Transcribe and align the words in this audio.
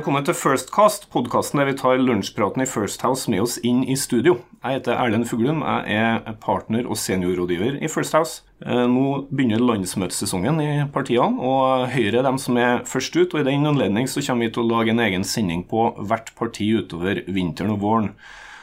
Velkommen 0.00 0.24
til 0.24 0.32
Firstcast, 0.32 1.02
podkasten 1.12 1.60
der 1.60 1.66
vi 1.68 1.74
tar 1.76 1.98
lunsjpraten 2.00 2.62
i 2.64 2.66
First 2.70 3.02
House 3.04 3.28
med 3.28 3.42
oss 3.42 3.58
inn 3.60 3.82
i 3.84 3.98
studio. 4.00 4.38
Jeg 4.62 4.78
heter 4.78 4.94
Erlend 4.96 5.26
Fuglum. 5.28 5.60
Jeg 5.60 6.22
er 6.24 6.38
partner 6.40 6.86
og 6.88 6.96
seniorrådgiver 6.96 7.76
i 7.84 7.90
First 7.92 8.16
House. 8.16 8.40
Eh, 8.64 8.86
nå 8.88 9.26
begynner 9.28 9.60
landsmøtesesongen 9.60 10.62
i 10.64 10.70
partiene, 10.94 11.36
og 11.36 11.84
Høyre 11.92 12.22
er 12.22 12.24
dem 12.30 12.40
som 12.40 12.56
er 12.56 12.80
først 12.88 13.18
ut. 13.18 13.34
og 13.34 13.42
I 13.42 13.50
den 13.50 13.68
anledning 13.68 14.08
så 14.08 14.24
kommer 14.24 14.48
vi 14.48 14.54
til 14.54 14.64
å 14.64 14.70
lage 14.70 14.94
en 14.94 15.04
egen 15.04 15.28
sending 15.28 15.66
på 15.68 15.90
hvert 16.00 16.32
parti 16.40 16.70
utover 16.80 17.20
vinteren 17.28 17.76
og 17.76 17.84
våren. 17.84 18.14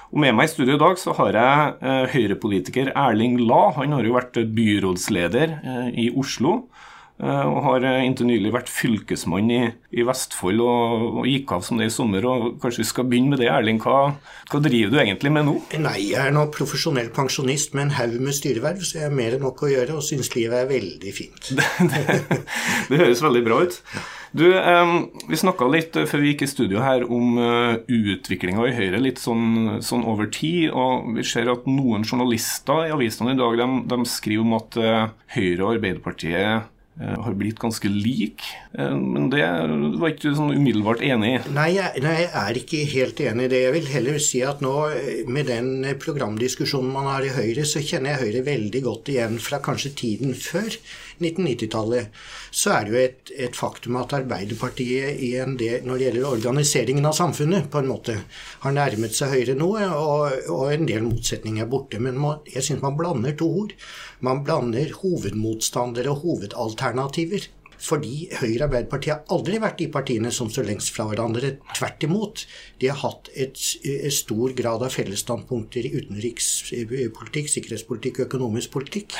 Og 0.10 0.18
Med 0.26 0.34
meg 0.34 0.50
i 0.50 0.54
studio 0.56 0.74
i 0.74 0.82
dag 0.82 0.98
så 0.98 1.14
har 1.22 1.38
jeg 1.38 1.78
eh, 1.86 2.16
Høyre-politiker 2.16 2.96
Erling 2.96 3.38
La. 3.46 3.76
Han 3.78 3.94
har 3.94 4.10
jo 4.10 4.18
vært 4.18 4.42
byrådsleder 4.58 5.60
eh, 5.62 5.88
i 6.02 6.10
Oslo. 6.18 6.64
Eh, 7.18 7.46
og 7.50 7.64
har 7.66 7.86
eh, 7.88 8.04
inntil 8.06 8.28
nylig 8.30 8.52
vært 8.54 8.68
fylkesmann 8.70 9.48
i, 9.50 9.62
i 9.90 10.04
Vestfold 10.06 10.62
og, 10.62 11.06
og, 11.08 11.24
gikk 11.26 11.54
av 11.56 11.64
som 11.66 11.80
det 11.82 11.88
i 11.90 11.94
sommer. 11.94 12.26
og 12.30 12.60
Kanskje 12.62 12.84
vi 12.84 12.90
skal 12.92 13.08
begynne 13.10 13.34
med 13.34 13.42
det, 13.42 13.48
Erling. 13.50 13.80
Hva, 13.82 14.12
hva 14.52 14.62
driver 14.62 14.94
du 14.94 15.00
egentlig 15.02 15.32
med 15.34 15.48
nå? 15.48 15.56
Nei, 15.82 16.12
Jeg 16.12 16.20
er 16.28 16.36
nå 16.36 16.46
profesjonell 16.54 17.10
pensjonist 17.16 17.74
med 17.74 17.88
en 17.88 17.96
haug 17.98 18.20
med 18.22 18.38
styreverv, 18.38 18.86
så 18.86 19.00
jeg 19.00 19.10
har 19.10 19.18
mer 19.18 19.38
enn 19.38 19.44
nok 19.48 19.66
å 19.66 19.72
gjøre 19.72 19.98
og 19.98 20.06
syns 20.06 20.30
livet 20.36 20.62
er 20.62 20.70
veldig 20.70 21.16
fint. 21.16 21.50
det, 21.58 21.66
det, 21.90 22.38
det, 22.92 23.02
høres 23.02 23.26
veldig 23.26 23.44
bra 23.50 23.60
ut. 23.66 23.82
Du, 24.38 24.46
eh, 24.54 24.94
Vi 25.26 25.42
snakka 25.42 25.72
litt 25.74 25.98
før 25.98 26.22
vi 26.22 26.36
gikk 26.36 26.46
i 26.46 26.52
studio 26.54 26.86
her 26.86 27.02
om 27.10 27.42
uh, 27.42 27.82
utviklinga 27.90 28.62
i 28.70 28.78
Høyre 28.78 29.02
litt 29.02 29.18
sånn, 29.24 29.80
sånn, 29.82 30.06
over 30.06 30.30
tid. 30.30 30.70
og 30.70 31.16
Vi 31.18 31.26
ser 31.26 31.50
at 31.50 31.66
noen 31.66 32.06
journalister 32.06 32.86
i 32.86 32.94
avisene 32.94 33.34
i 33.34 33.42
dag 33.42 33.58
de, 33.58 33.70
de 33.90 34.02
skriver 34.06 34.46
om 34.46 34.58
at 34.62 34.82
Høyre 35.34 35.64
og 35.64 35.78
Arbeiderpartiet 35.80 36.36
Eh, 36.38 36.77
har 36.98 37.36
blitt 37.38 37.60
ganske 37.62 37.90
lik. 37.92 38.42
Eh, 38.74 38.96
men 38.98 39.30
det 39.34 39.44
var 40.02 40.14
ikke 40.14 40.34
sånn 40.38 40.56
umiddelbart 40.56 41.04
enig 41.06 41.34
i? 41.36 41.42
Nei, 41.54 41.70
nei, 42.04 42.16
jeg 42.24 42.32
er 42.42 42.62
ikke 42.62 42.84
helt 42.94 43.22
enig 43.22 43.48
i 43.48 43.52
det. 43.54 43.64
Jeg 43.68 43.76
vil 43.76 43.92
heller 43.94 44.22
si 44.24 44.42
at 44.46 44.64
nå, 44.66 44.76
med 45.30 45.52
den 45.52 45.92
programdiskusjonen 46.02 46.94
man 46.94 47.12
har 47.12 47.28
i 47.28 47.34
Høyre, 47.36 47.68
så 47.70 47.84
kjenner 47.84 48.16
jeg 48.16 48.24
Høyre 48.24 48.48
veldig 48.48 48.84
godt 48.88 49.14
igjen 49.14 49.38
fra 49.44 49.62
kanskje 49.64 49.94
tiden 50.02 50.34
før 50.38 50.72
1990-tallet. 51.22 52.14
Så 52.52 52.74
er 52.74 52.86
det 52.86 52.94
jo 52.94 53.02
et, 53.02 53.32
et, 53.48 53.58
faktum 53.58 53.98
at 54.00 54.16
Arbeiderpartiet 54.18 55.22
del, 55.60 55.86
når 55.88 55.98
det 55.98 56.08
gjelder 56.08 56.30
organiseringen 56.30 57.10
av 57.10 57.18
samfunnet, 57.18 57.70
på 57.72 57.82
en 57.82 57.92
måte 57.92 58.18
har 58.64 58.76
nærmet 58.76 59.16
seg 59.18 59.34
Høyre 59.34 59.58
nå, 59.58 59.70
og, 59.98 60.50
og 60.54 60.74
en 60.74 60.88
del 60.90 61.06
motsetninger 61.06 61.66
er 61.66 61.72
borte. 61.72 62.02
Men 62.04 62.20
man, 62.22 62.42
jeg 62.54 62.66
syns 62.66 62.84
man 62.86 62.98
blander 63.00 63.36
to 63.38 63.50
ord. 63.64 63.76
Man 64.26 64.44
blander 64.46 64.94
hovedmotstandere 65.02 66.14
og 66.14 66.24
hovedalternativer. 66.26 67.50
Fordi 67.78 68.28
Høyre 68.40 68.66
og 68.66 68.68
Arbeiderpartiet 68.68 69.14
har 69.14 69.36
aldri 69.38 69.60
vært 69.62 69.82
de 69.82 69.90
partiene 69.94 70.32
som 70.34 70.50
står 70.52 70.70
lengst 70.72 70.94
fra 70.96 71.08
hverandre. 71.10 71.56
Tvert 71.78 72.06
imot. 72.08 72.46
De 72.82 72.92
har 72.92 73.00
hatt 73.04 73.30
et, 73.36 73.58
et 73.88 74.14
stor 74.14 74.56
grad 74.58 74.86
av 74.86 74.94
fellesstandpunkter 74.94 75.88
i 75.88 75.94
utenrikspolitikk, 75.98 77.52
sikkerhetspolitikk 77.54 78.22
og 78.22 78.30
økonomisk 78.30 78.74
politikk. 78.78 79.18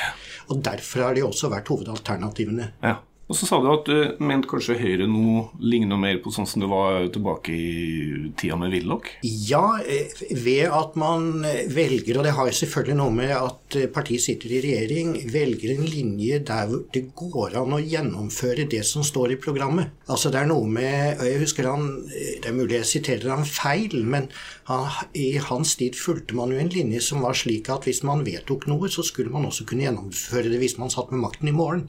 Og 0.50 0.64
derfor 0.66 1.08
har 1.08 1.18
de 1.18 1.26
også 1.26 1.52
vært 1.52 1.70
hovedalternativene. 1.72 2.72
Ja. 2.84 2.98
Og 3.28 3.36
så 3.36 3.44
sa 3.44 3.58
du 3.60 3.68
at 3.68 3.84
du 3.84 4.22
mente 4.24 4.48
kanskje 4.48 4.78
Høyre 4.80 5.04
nå 5.08 5.42
ligner 5.60 6.00
mer 6.00 6.16
på 6.24 6.32
sånn 6.32 6.48
som 6.48 6.62
det 6.62 6.70
var 6.70 7.02
tilbake 7.12 7.52
i 7.52 8.30
tida 8.40 8.56
med 8.56 8.72
Willoch? 8.72 9.10
Ja, 9.22 9.76
eh, 9.84 10.08
ved 10.32 10.72
at 10.72 10.96
man 10.96 11.44
velger, 11.68 12.18
og 12.18 12.24
det 12.24 12.32
har 12.38 12.48
selvfølgelig 12.48 12.96
noe 12.96 13.14
med 13.18 13.34
at 13.36 13.76
partiet 13.92 14.24
sitter 14.24 14.54
i 14.56 14.62
regjering, 14.64 15.12
velger 15.28 15.74
en 15.74 15.84
linje 15.84 16.40
der 16.48 16.72
det 16.94 17.04
går 17.18 17.58
an 17.60 17.76
å 17.76 17.82
gjennomføre 17.82 18.64
det 18.72 18.80
som 18.88 19.04
står 19.04 19.36
i 19.36 19.40
programmet. 19.40 19.92
Altså 20.08 20.32
det 20.32 20.40
er 20.40 20.48
noe 20.48 20.64
med 20.68 21.20
Jeg 21.28 21.42
husker 21.42 21.66
han 21.68 21.84
Det 22.08 22.48
er 22.48 22.56
mulig 22.56 22.78
jeg 22.78 22.88
siterer 22.88 23.34
han 23.34 23.44
feil, 23.44 24.00
men 24.08 24.30
han, 24.70 24.88
i 25.12 25.36
hans 25.50 25.76
tid 25.76 25.98
fulgte 26.00 26.36
man 26.38 26.52
jo 26.54 26.60
en 26.62 26.72
linje 26.72 27.04
som 27.04 27.20
var 27.24 27.36
slik 27.36 27.68
at 27.72 27.84
hvis 27.88 28.02
man 28.08 28.24
vedtok 28.24 28.68
noe, 28.70 28.88
så 28.88 29.04
skulle 29.04 29.32
man 29.34 29.46
også 29.48 29.68
kunne 29.68 29.84
gjennomføre 29.84 30.48
det 30.48 30.60
hvis 30.62 30.78
man 30.80 30.92
satt 30.92 31.12
med 31.12 31.26
makten 31.26 31.52
i 31.52 31.56
morgen. 31.56 31.88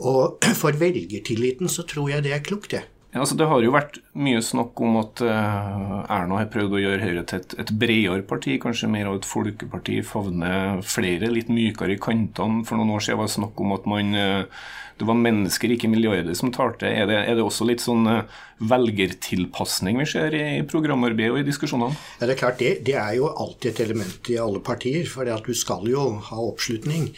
Og 0.00 0.40
for 0.60 0.76
velgertilliten 0.80 1.70
så 1.72 1.84
tror 1.88 2.10
jeg 2.14 2.26
det 2.26 2.34
er 2.36 2.44
klokt, 2.44 2.72
det. 2.76 2.86
Ja, 3.10 3.24
altså 3.24 3.34
Det 3.34 3.46
har 3.50 3.62
jo 3.64 3.72
vært 3.74 3.96
mye 4.14 4.38
snakk 4.44 4.78
om 4.86 5.00
at 5.00 5.20
uh, 5.26 5.96
Erna 6.06 6.36
har 6.38 6.50
prøvd 6.52 6.76
å 6.78 6.82
gjøre 6.84 7.02
Høyre 7.02 7.24
til 7.26 7.40
et, 7.40 7.56
et 7.58 7.72
bredere 7.74 8.22
parti, 8.22 8.54
kanskje 8.62 8.90
mer 8.92 9.10
av 9.10 9.18
et 9.18 9.26
folkeparti, 9.26 9.96
favne 10.06 10.52
flere, 10.86 11.32
litt 11.34 11.50
mykere 11.50 11.96
i 11.96 11.98
kantene. 12.02 12.62
For 12.68 12.78
noen 12.78 12.94
år 12.94 13.02
siden 13.02 13.18
var 13.18 13.26
det 13.26 13.34
snakk 13.34 13.64
om 13.64 13.74
at 13.74 13.88
man 13.90 14.14
uh, 14.14 14.68
det 15.00 15.06
var 15.08 15.16
mennesker, 15.16 15.72
ikke 15.72 15.88
milliarder, 15.88 16.34
som 16.36 16.50
talte. 16.52 16.84
Er 16.84 17.06
det, 17.08 17.16
er 17.24 17.38
det 17.38 17.44
også 17.44 17.64
litt 17.64 17.80
sånn 17.80 18.04
uh, 18.04 18.40
velgertilpasning 18.68 19.96
vi 20.02 20.06
ser 20.10 20.36
i, 20.36 20.42
programarbeidet 20.68 21.32
og 21.32 21.40
i 21.40 21.46
diskusjonene? 21.46 21.96
Ja, 22.20 22.28
Det 22.28 22.34
er 22.34 22.40
klart, 22.42 22.58
det, 22.60 22.72
det, 22.84 22.96
er 23.00 23.16
jo 23.16 23.30
alltid 23.32 23.70
et 23.70 23.82
element 23.86 24.28
i 24.28 24.36
alle 24.44 24.60
partier, 24.60 25.08
for 25.08 25.24
du 25.24 25.54
skal 25.56 25.88
jo 25.88 26.04
ha 26.28 26.44
oppslutning. 26.44 27.08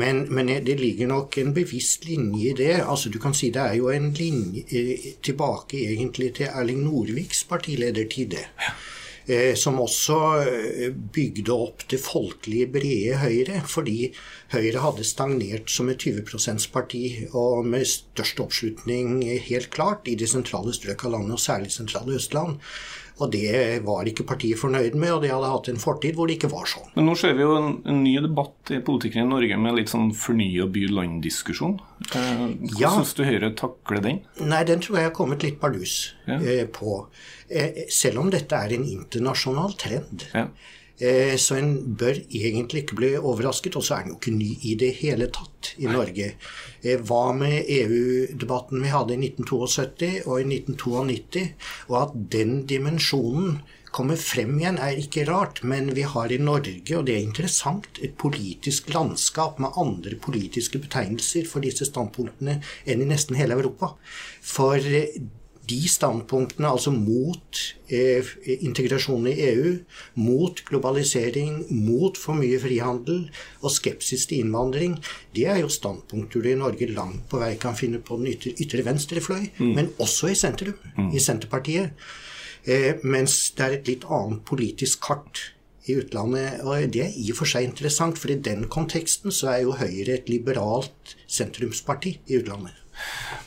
Men, 0.00 0.24
men, 0.32 0.54
det 0.64 0.78
ligger 0.80 1.12
nok 1.12 1.36
en 1.42 1.52
bevisst 1.56 2.08
linje 2.08 2.54
i 2.54 2.56
det. 2.56 2.74
Altså 2.80 3.12
Du 3.12 3.20
kan 3.20 3.36
si 3.36 3.52
det 3.52 3.62
er 3.62 3.76
jo 3.82 3.92
en 3.92 4.12
linje 4.16 4.64
eh, 4.72 5.12
tilbake 5.20 5.76
egentlig 5.92 6.34
til 6.40 6.48
Erling 6.48 6.86
Norviks 6.88 7.44
partiledertid. 7.44 8.40
Ja. 8.40 8.76
Eh, 9.26 9.54
som 9.58 9.80
også 9.82 10.16
eh, 10.46 10.92
bygde 10.94 11.50
opp 11.50 11.82
det 11.90 11.98
folkelige, 11.98 12.68
brede 12.76 13.16
Høyre. 13.18 13.62
Fordi 13.66 14.12
Høyre 14.52 14.84
hadde 14.84 15.06
stagnert 15.06 15.72
som 15.72 15.90
et 15.90 15.98
20 15.98 16.22
%-parti, 16.30 17.02
og 17.34 17.66
med 17.66 17.88
størst 17.90 18.42
oppslutning 18.44 19.24
helt 19.48 19.72
klart 19.74 20.06
i 20.06 20.14
de 20.14 20.28
sentrale 20.30 20.74
strøk 20.76 21.08
av 21.08 21.16
landet, 21.16 21.34
og 21.34 21.42
særlig 21.42 21.74
sentrale 21.74 22.20
Østland. 22.20 22.60
Og 23.16 23.30
det 23.32 23.80
var 23.86 24.08
ikke 24.08 24.26
partiet 24.28 24.60
fornøyd 24.60 24.96
med, 24.98 25.14
og 25.14 25.22
de 25.24 25.30
hadde 25.32 25.48
hatt 25.48 25.70
en 25.72 25.80
fortid 25.80 26.18
hvor 26.18 26.28
det 26.28 26.36
ikke 26.36 26.50
var 26.52 26.68
sånn. 26.68 26.90
Men 26.98 27.08
nå 27.08 27.14
ser 27.16 27.32
vi 27.38 27.46
jo 27.46 27.54
en, 27.56 27.70
en 27.88 28.02
ny 28.04 28.12
debatt 28.24 28.72
i 28.76 28.82
politikken 28.84 29.24
i 29.24 29.30
Norge 29.30 29.56
med 29.60 29.78
litt 29.78 29.92
sånn 29.92 30.10
fornya 30.16 30.68
by-land-diskusjon. 30.72 31.78
Hva 32.10 32.24
Hvordan 32.26 32.82
ja. 32.82 32.92
syns 32.92 33.14
du 33.16 33.24
Høyre 33.24 33.52
takler 33.56 34.04
den? 34.04 34.20
Nei, 34.44 34.62
Den 34.68 34.84
tror 34.84 35.00
jeg 35.00 35.08
har 35.08 35.16
kommet 35.16 35.46
litt 35.46 35.56
bardus 35.62 35.96
ja. 36.28 36.36
eh, 36.36 36.64
på. 36.68 36.98
Eh, 37.48 37.86
selv 37.92 38.20
om 38.20 38.32
dette 38.32 38.58
er 38.58 38.76
en 38.76 38.84
internasjonal 38.84 39.78
trend. 39.80 40.28
Ja. 40.36 40.50
Eh, 40.98 41.36
så 41.36 41.58
en 41.58 41.72
bør 42.00 42.22
egentlig 42.24 42.84
ikke 42.84 42.98
bli 43.00 43.12
overrasket. 43.18 43.76
Og 43.76 43.84
så 43.84 43.96
er 43.96 44.06
den 44.06 44.14
jo 44.14 44.18
ikke 44.20 44.36
ny 44.36 44.50
i 44.64 44.74
det 44.80 44.92
hele 45.02 45.28
tatt 45.34 45.74
i 45.76 45.88
Norge. 45.90 46.32
Eh, 46.82 47.00
hva 47.00 47.30
med 47.36 47.68
EU-debatten 47.68 48.84
vi 48.84 48.92
hadde 48.92 49.16
i 49.16 49.22
1972 49.28 50.12
og 50.24 50.40
i 50.40 50.48
1992? 50.48 51.48
Og 51.90 51.98
at 52.02 52.20
den 52.32 52.62
dimensjonen 52.70 53.60
kommer 53.96 54.18
frem 54.20 54.58
igjen, 54.58 54.76
er 54.82 54.98
ikke 55.00 55.24
rart. 55.28 55.62
Men 55.64 55.94
vi 55.96 56.04
har 56.08 56.32
i 56.32 56.40
Norge, 56.40 56.82
og 56.98 57.06
det 57.08 57.16
er 57.16 57.24
interessant, 57.24 58.00
et 58.04 58.16
politisk 58.20 58.92
landskap 58.92 59.60
med 59.62 59.76
andre 59.80 60.18
politiske 60.20 60.80
betegnelser 60.82 61.48
for 61.48 61.64
disse 61.64 61.88
standpunktene 61.88 62.58
enn 62.84 63.04
i 63.04 63.08
nesten 63.08 63.38
hele 63.40 63.56
Europa. 63.56 63.94
For 64.44 64.76
de 65.66 65.78
standpunktene, 65.90 66.68
altså 66.68 66.92
mot 66.94 67.60
eh, 67.90 68.28
integrasjon 68.60 69.26
i 69.30 69.34
EU, 69.48 69.72
mot 70.22 70.60
globalisering, 70.68 71.64
mot 71.86 72.18
for 72.18 72.38
mye 72.38 72.58
frihandel 72.62 73.24
og 73.62 73.74
skepsis 73.74 74.28
til 74.30 74.44
innvandring, 74.44 74.96
det 75.34 75.48
er 75.50 75.62
jo 75.62 75.72
standpunkter 75.72 76.44
du 76.44 76.52
i 76.52 76.58
Norge 76.58 76.90
langt 76.92 77.26
på 77.30 77.40
vei 77.42 77.54
kan 77.60 77.78
finne 77.78 78.02
på 78.02 78.20
den 78.20 78.30
ytre, 78.34 78.54
ytre 78.62 78.86
venstre 78.86 79.22
fløy, 79.24 79.48
mm. 79.58 79.74
men 79.74 79.90
også 80.02 80.30
i 80.30 80.38
sentrum, 80.38 80.78
mm. 80.94 81.10
i 81.10 81.22
Senterpartiet. 81.22 82.06
Eh, 82.66 83.02
mens 83.06 83.38
det 83.56 83.66
er 83.66 83.76
et 83.76 83.90
litt 83.90 84.06
annet 84.10 84.42
politisk 84.46 85.02
kart 85.06 85.42
i 85.86 85.98
utlandet. 85.98 86.62
Og 86.66 86.86
det 86.94 87.04
er 87.04 87.18
i 87.18 87.28
og 87.30 87.40
for 87.40 87.50
seg 87.50 87.68
interessant, 87.68 88.18
for 88.18 88.30
i 88.34 88.38
den 88.38 88.66
konteksten 88.70 89.34
så 89.34 89.52
er 89.54 89.60
jo 89.64 89.76
Høyre 89.78 90.18
et 90.18 90.30
liberalt 90.30 91.14
sentrumsparti 91.30 92.16
i 92.26 92.40
utlandet. 92.40 92.74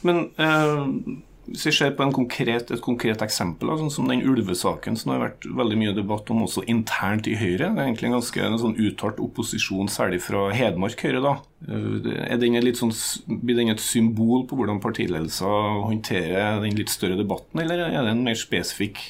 Men 0.08 0.30
eh 0.40 1.26
hvis 1.50 1.66
vi 1.66 1.74
ser 1.74 1.96
på 1.98 2.06
konkret, 2.14 2.72
et 2.72 2.84
konkret 2.84 3.24
eksempel, 3.26 3.72
sånn 3.80 3.92
som 3.94 4.10
den 4.10 4.22
ulvesaken 4.28 4.98
som 5.00 5.12
det 5.12 5.18
har 5.18 5.26
vært 5.28 5.48
veldig 5.62 5.80
mye 5.82 5.96
debatt 5.98 6.30
om 6.34 6.44
også 6.46 6.66
internt 6.70 7.30
i 7.30 7.38
Høyre. 7.40 7.72
Det 7.74 7.82
er 7.82 7.88
egentlig 7.88 8.10
en 8.10 8.18
ganske 8.20 8.46
en 8.46 8.60
sånn 8.62 8.78
uttalt 8.78 9.22
opposisjon, 9.24 9.90
særlig 9.92 10.22
fra 10.26 10.50
Hedmark 10.54 11.02
Høyre. 11.06 11.24
da. 11.26 11.36
Er 11.68 12.38
den 12.40 12.76
sånn, 12.78 12.94
blir 13.28 13.58
den 13.58 13.74
et 13.74 13.82
symbol 13.84 14.46
på 14.48 14.56
hvordan 14.60 14.80
partiledelser 14.84 15.82
håndterer 15.84 16.62
den 16.64 16.78
litt 16.78 16.94
større 16.94 17.18
debatten, 17.20 17.60
eller 17.64 17.90
er 17.90 18.06
den 18.08 18.22
mer 18.24 18.38
spesifikk? 18.40 19.02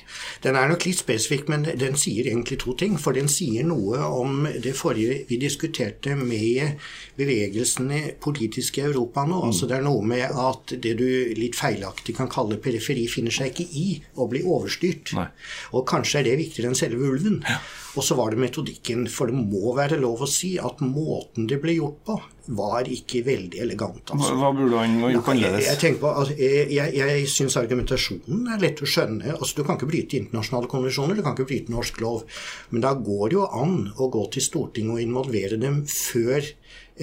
Den 0.41 0.57
er 0.57 0.71
nok 0.71 0.87
litt 0.87 1.01
spesifikk, 1.03 1.49
men 1.51 1.67
den 1.67 1.99
sier 1.99 2.31
egentlig 2.31 2.61
to 2.63 2.73
ting. 2.79 2.97
For 3.01 3.17
den 3.17 3.29
sier 3.29 3.67
noe 3.67 3.99
om 4.07 4.47
det 4.49 4.73
forrige 4.79 5.25
vi 5.29 5.37
diskuterte 5.41 6.15
med 6.17 6.79
bevegelsene 7.19 8.15
politisk 8.23 8.79
i 8.79 8.87
Europa 8.87 9.27
nå. 9.27 9.43
Mm. 9.43 9.47
Altså 9.51 9.69
Det 9.69 9.77
er 9.77 9.85
noe 9.85 10.07
med 10.07 10.39
at 10.47 10.73
det 10.81 10.95
du 10.97 11.07
litt 11.37 11.57
feilaktig 11.59 12.15
kan 12.17 12.29
kan 12.29 12.45
kalle 12.45 12.61
periferi, 12.61 13.07
finner 13.09 13.33
seg 13.33 13.51
ikke 13.51 13.67
i 13.73 13.87
å 14.19 14.27
bli 14.29 14.43
overstyrt. 14.45 15.13
Nei. 15.17 15.27
Og 15.73 15.87
kanskje 15.89 16.21
er 16.21 16.29
det 16.29 16.39
viktigere 16.43 16.71
enn 16.71 16.77
selve 16.77 17.09
ulven. 17.09 17.41
Ja. 17.47 17.59
Og 17.97 18.05
så 18.05 18.15
var 18.15 18.31
det 18.31 18.41
metodikken. 18.41 19.07
For 19.11 19.29
det 19.29 19.39
må 19.39 19.73
være 19.77 19.99
lov 19.99 20.23
å 20.23 20.29
si 20.29 20.55
at 20.61 20.81
måten 20.85 21.49
det 21.49 21.59
ble 21.63 21.79
gjort 21.79 22.03
på, 22.05 22.19
var 22.57 22.87
ikke 22.89 23.21
veldig 23.27 23.61
elegant. 23.61 24.13
Altså. 24.15 24.33
Hva 24.39 24.49
burde 24.55 24.81
han 24.81 24.97
gjort 25.13 25.31
annerledes? 25.33 25.67
Jeg, 25.67 25.81
jeg, 25.83 25.97
på, 26.01 26.11
altså, 26.21 26.35
jeg, 26.39 26.65
jeg, 26.73 26.95
jeg 26.97 27.29
syns 27.29 27.57
argumentasjonen 27.61 28.49
er 28.55 28.63
lett 28.63 28.81
å 28.81 28.89
skjønne. 28.89 29.35
Altså, 29.35 29.59
du 29.59 29.63
kan 29.67 29.77
ikke 29.77 29.89
bryte 29.91 30.17
internasjonale 30.19 30.71
konvensjoner, 30.71 31.19
du 31.19 31.25
kan 31.25 31.37
ikke 31.37 31.49
bryte 31.51 31.73
norsk 31.73 32.01
lov. 32.03 32.25
Men 32.73 32.85
da 32.85 32.95
går 32.97 33.23
det 33.29 33.37
jo 33.37 33.47
an 33.61 33.77
å 33.97 34.09
gå 34.13 34.25
til 34.33 34.45
Stortinget 34.45 34.95
og 34.95 35.03
involvere 35.03 35.61
dem 35.61 35.83
før 35.89 36.49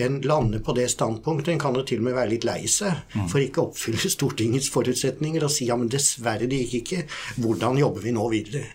en 0.06 0.18
lander 0.26 0.60
på 0.60 0.74
det 0.76 0.90
standpunktet. 0.92 1.54
En 1.54 1.62
kan 1.62 1.78
jo 1.78 1.86
til 1.86 2.02
og 2.02 2.08
med 2.08 2.18
være 2.18 2.34
litt 2.34 2.46
lei 2.48 2.60
seg 2.70 3.06
mm. 3.14 3.30
for 3.32 3.40
ikke 3.40 3.62
å 3.62 3.70
oppfylle 3.70 4.12
Stortingets 4.16 4.70
forutsetninger 4.74 5.46
og 5.46 5.54
si 5.54 5.70
ja, 5.70 5.78
men 5.78 5.92
dessverre, 5.92 6.50
det 6.50 6.64
gikk 6.66 6.78
ikke. 6.82 7.02
Hvordan 7.38 7.80
jobber 7.80 8.04
vi 8.04 8.14
nå 8.16 8.28
videre? 8.34 8.66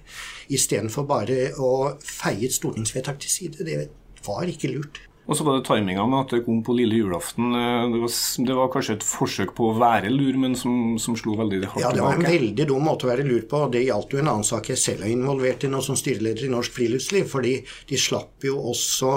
Istedenfor 0.52 1.08
bare 1.08 1.52
å 1.60 1.72
feie 2.04 2.48
et 2.48 2.56
stortingsvedtak 2.56 3.22
til 3.24 3.32
side. 3.32 3.68
Det 3.68 3.80
var 4.26 4.50
ikke 4.50 4.72
lurt. 4.74 5.04
Og 5.30 5.38
så 5.38 5.46
var 5.46 5.60
det 5.60 5.68
timinga 5.68 6.04
med 6.10 6.26
at 6.26 6.34
det 6.34 6.42
kom 6.48 6.64
på 6.66 6.74
lille 6.76 6.98
julaften. 6.98 7.54
Eh, 7.54 7.84
det 7.94 8.02
var, 8.02 8.14
det 8.48 8.56
var, 8.58 8.72
kanskje 8.74 8.96
et 8.98 9.06
forsøk 9.06 9.54
på 9.58 9.70
å 9.70 9.76
være 9.78 10.10
lur, 10.10 10.40
men 10.42 10.58
som, 10.58 10.98
som 11.00 11.16
slo 11.20 11.38
veldig 11.40 11.62
hardt 11.62 11.78
tilbake. 11.78 11.86
Ja, 11.86 11.96
det 11.96 12.06
var 12.08 12.18
en 12.18 12.26
veldig 12.26 12.68
dum 12.72 12.88
måte 12.90 13.08
å 13.08 13.12
være 13.12 13.28
lur 13.28 13.46
på. 13.50 13.64
Det 13.72 13.84
gjaldt 13.86 14.16
jo 14.16 14.22
en 14.24 14.32
annen 14.34 14.48
sak 14.48 14.72
jeg 14.74 14.82
selv 14.82 15.06
er 15.06 15.14
involvert 15.14 15.68
i 15.68 15.72
nå 15.72 15.84
som 15.86 16.00
styreleder 16.00 16.48
i 16.48 16.52
Norsk 16.52 16.74
Friluftsliv. 16.76 17.30
fordi 17.32 17.60
de 17.90 18.00
slapp 18.02 18.48
jo 18.50 18.58
også 18.74 19.14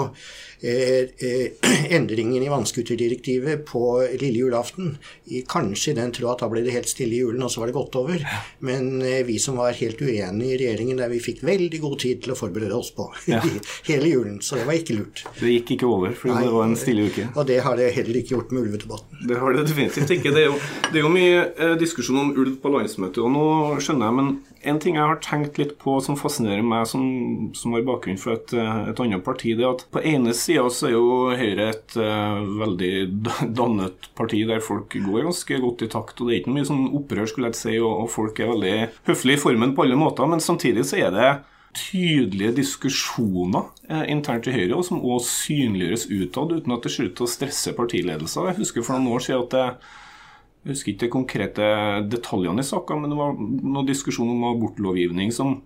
endringen 1.97 2.43
i 2.43 2.49
vannskuterdirektivet 2.49 3.65
på 3.67 3.83
lille 4.19 4.39
julaften. 4.39 4.95
Kanskje 5.49 5.91
i 5.91 5.97
den 5.99 6.13
tro 6.15 6.29
at 6.31 6.43
da 6.43 6.49
ble 6.51 6.63
det 6.65 6.73
helt 6.75 6.89
stille 6.89 7.17
i 7.17 7.21
julen, 7.23 7.43
og 7.45 7.51
så 7.51 7.61
var 7.61 7.71
det 7.71 7.77
gått 7.77 7.97
over. 7.99 8.23
Men 8.65 9.01
eh, 9.01 9.21
vi 9.27 9.37
som 9.41 9.59
var 9.59 9.75
helt 9.77 10.01
uenige 10.01 10.55
i 10.55 10.59
regjeringen, 10.61 10.99
der 11.01 11.11
vi 11.11 11.21
fikk 11.23 11.43
veldig 11.45 11.81
god 11.83 11.97
tid 12.05 12.23
til 12.25 12.35
å 12.35 12.39
forberede 12.39 12.77
oss 12.77 12.91
på 12.95 13.07
ja. 13.31 13.41
hele 13.89 14.11
julen. 14.11 14.39
Så 14.45 14.59
det 14.59 14.67
var 14.69 14.79
ikke 14.79 14.97
lurt. 14.99 15.25
Det 15.39 15.53
gikk 15.57 15.75
ikke 15.77 15.89
over, 15.89 16.15
for 16.17 16.33
det 16.33 16.51
var 16.55 16.69
en 16.69 16.79
stille 16.79 17.09
uke. 17.09 17.29
Og 17.35 17.47
det 17.49 17.61
har 17.65 17.79
det 17.79 17.91
heller 17.97 18.21
ikke 18.21 18.37
gjort 18.37 18.55
med 18.55 18.65
ulvedebatten. 18.65 19.25
Det 19.29 19.39
har 19.41 19.55
det 19.55 19.67
definitivt 19.69 20.15
ikke. 20.17 20.33
Det 20.35 20.45
er 20.45 20.49
jo, 20.49 20.57
det 20.89 20.99
er 20.99 21.05
jo 21.05 21.13
mye 21.13 21.45
eh, 21.45 21.77
diskusjon 21.81 22.21
om 22.23 22.33
ulv 22.35 22.57
på 22.63 22.73
landsmøtet, 22.73 23.21
og 23.23 23.33
nå 23.35 23.45
skjønner 23.83 24.09
jeg, 24.09 24.19
men 24.21 24.35
en 24.65 24.79
ting 24.81 24.97
jeg 24.97 25.05
har 25.05 25.19
tenkt 25.23 25.59
litt 25.61 25.75
på 25.81 25.97
som 26.03 26.17
fascinerer 26.19 26.65
meg, 26.65 26.85
som, 26.89 27.05
som 27.57 27.75
har 27.75 27.85
bakgrunn 27.87 28.19
fra 28.21 28.35
et, 28.37 28.53
et, 28.55 29.01
annet 29.03 29.23
parti, 29.25 29.53
det 29.57 29.65
er 29.65 29.73
at 29.75 29.85
på 29.93 30.03
ene 30.03 30.33
sida 30.37 30.65
så 30.73 30.89
er 30.89 30.95
jo 30.95 31.07
Høyre 31.35 31.69
et 31.71 31.97
uh, 31.99 32.41
veldig 32.61 32.93
dannet 33.59 34.09
parti 34.17 34.43
der 34.49 34.63
folk 34.65 34.93
går 34.93 35.27
ganske 35.27 35.59
godt 35.63 35.85
i 35.85 35.91
takt. 35.91 36.19
og 36.19 36.29
Det 36.29 36.35
er 36.35 36.41
ikke 36.43 36.55
mye 36.55 36.69
sånn 36.69 36.87
opprør, 36.97 37.27
skulle 37.29 37.51
jeg 37.51 37.61
si, 37.61 37.75
og, 37.79 38.05
og 38.05 38.13
folk 38.13 38.39
er 38.39 38.53
veldig 38.53 38.77
høflige 39.09 39.39
i 39.39 39.43
formen 39.47 39.75
på 39.75 39.85
alle 39.85 39.99
måter. 39.99 40.29
Men 40.29 40.43
samtidig 40.43 40.87
så 40.89 41.01
er 41.05 41.13
det 41.15 41.33
tydelige 41.75 42.55
diskusjoner 42.61 43.67
eh, 43.89 44.05
internt 44.11 44.47
i 44.47 44.55
Høyre, 44.55 44.77
og 44.77 44.85
som 44.87 45.03
også 45.03 45.31
synliggjøres 45.45 46.07
utad, 46.07 46.55
uten 46.55 46.75
at 46.75 46.85
det 46.85 46.93
ser 46.93 47.09
ut 47.09 47.17
til 47.19 47.27
å 47.27 47.31
stresse 47.31 47.75
partiledelser. 47.75 48.49
Jeg 48.51 48.61
husker 48.61 48.85
for 48.85 48.97
noen 48.97 49.17
år 49.17 49.25
siden 49.25 49.45
at 49.45 49.55
det 49.55 49.67
jeg 50.65 50.73
husker 50.73 50.91
ikke 50.91 51.05
de 51.05 51.13
konkrete 51.13 51.65
detaljene 52.09 52.63
i 52.63 52.65
saka, 52.65 52.97
men 52.97 53.11
det 53.13 53.17
var 53.19 53.35
noen 53.37 53.85
diskusjon 53.85 54.31
om 54.33 54.47
abortlovgivning 54.49 55.29
som, 55.33 55.59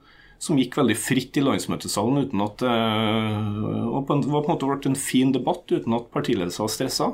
som 0.43 0.59
gikk 0.59 0.75
veldig 0.75 0.97
fritt 0.99 1.39
i 1.39 1.43
landsmøtesalen. 1.45 2.25
uten 2.27 2.43
at 2.43 2.63
uh, 2.67 3.85
og 3.95 4.03
på 4.09 4.17
en, 4.17 4.25
var 4.27 4.43
på 4.43 4.51
en 4.51 4.57
måte 4.57 4.67
ble 4.67 4.91
en 4.91 4.99
fin 4.99 5.31
debatt 5.31 5.71
uten 5.71 5.95
at 5.95 6.09
partiledelsen 6.11 6.65
var 6.65 6.73
stressa. 6.73 7.07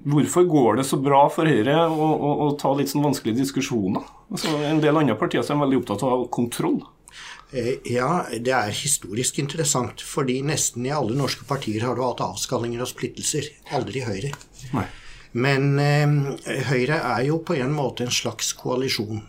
Hvorfor 0.00 0.46
går 0.48 0.80
det 0.80 0.86
så 0.88 0.96
bra 1.02 1.26
for 1.34 1.50
Høyre 1.50 1.76
å, 1.90 2.08
å, 2.08 2.30
å 2.46 2.48
ta 2.56 2.72
litt 2.78 2.88
sånn 2.88 3.04
vanskelige 3.04 3.42
diskusjoner? 3.42 4.06
Altså, 4.30 4.54
en 4.64 4.80
del 4.80 4.96
andre 4.96 5.18
partier 5.20 5.44
er 5.44 5.60
veldig 5.60 5.82
opptatt 5.82 6.06
av 6.08 6.24
kontroll. 6.32 6.78
Eh, 7.52 7.82
ja, 7.90 8.24
det 8.32 8.54
er 8.54 8.72
historisk 8.72 9.42
interessant. 9.42 10.00
Fordi 10.06 10.38
nesten 10.46 10.86
i 10.86 10.94
alle 10.94 11.18
norske 11.18 11.44
partier 11.44 11.84
har 11.84 11.98
du 11.98 12.04
hatt 12.06 12.24
avskallinger 12.24 12.86
og 12.86 12.92
splittelser. 12.94 13.50
Aldri 13.76 14.06
Høyre. 14.06 14.32
Nei. 14.72 14.86
Men 15.32 15.78
eh, 15.78 16.64
Høyre 16.70 17.02
er 17.12 17.26
jo 17.28 17.38
på 17.46 17.54
en 17.58 17.74
måte 17.74 18.06
en 18.06 18.14
slags 18.14 18.52
koalisjon 18.58 19.22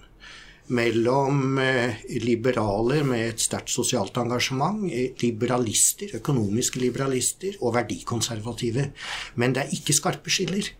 mellom 0.72 1.60
eh, 1.62 2.02
liberaler 2.24 3.04
med 3.08 3.34
et 3.34 3.44
sterkt 3.44 3.72
sosialt 3.74 4.18
engasjement, 4.18 4.86
eh, 4.90 5.12
liberalister, 5.22 6.16
økonomiske 6.22 6.82
liberalister 6.82 7.58
og 7.62 7.76
verdikonservative. 7.76 8.88
Men 9.36 9.56
det 9.56 9.66
er 9.66 9.76
ikke 9.78 9.98
skarpe 9.98 10.34
skiller. 10.34 10.72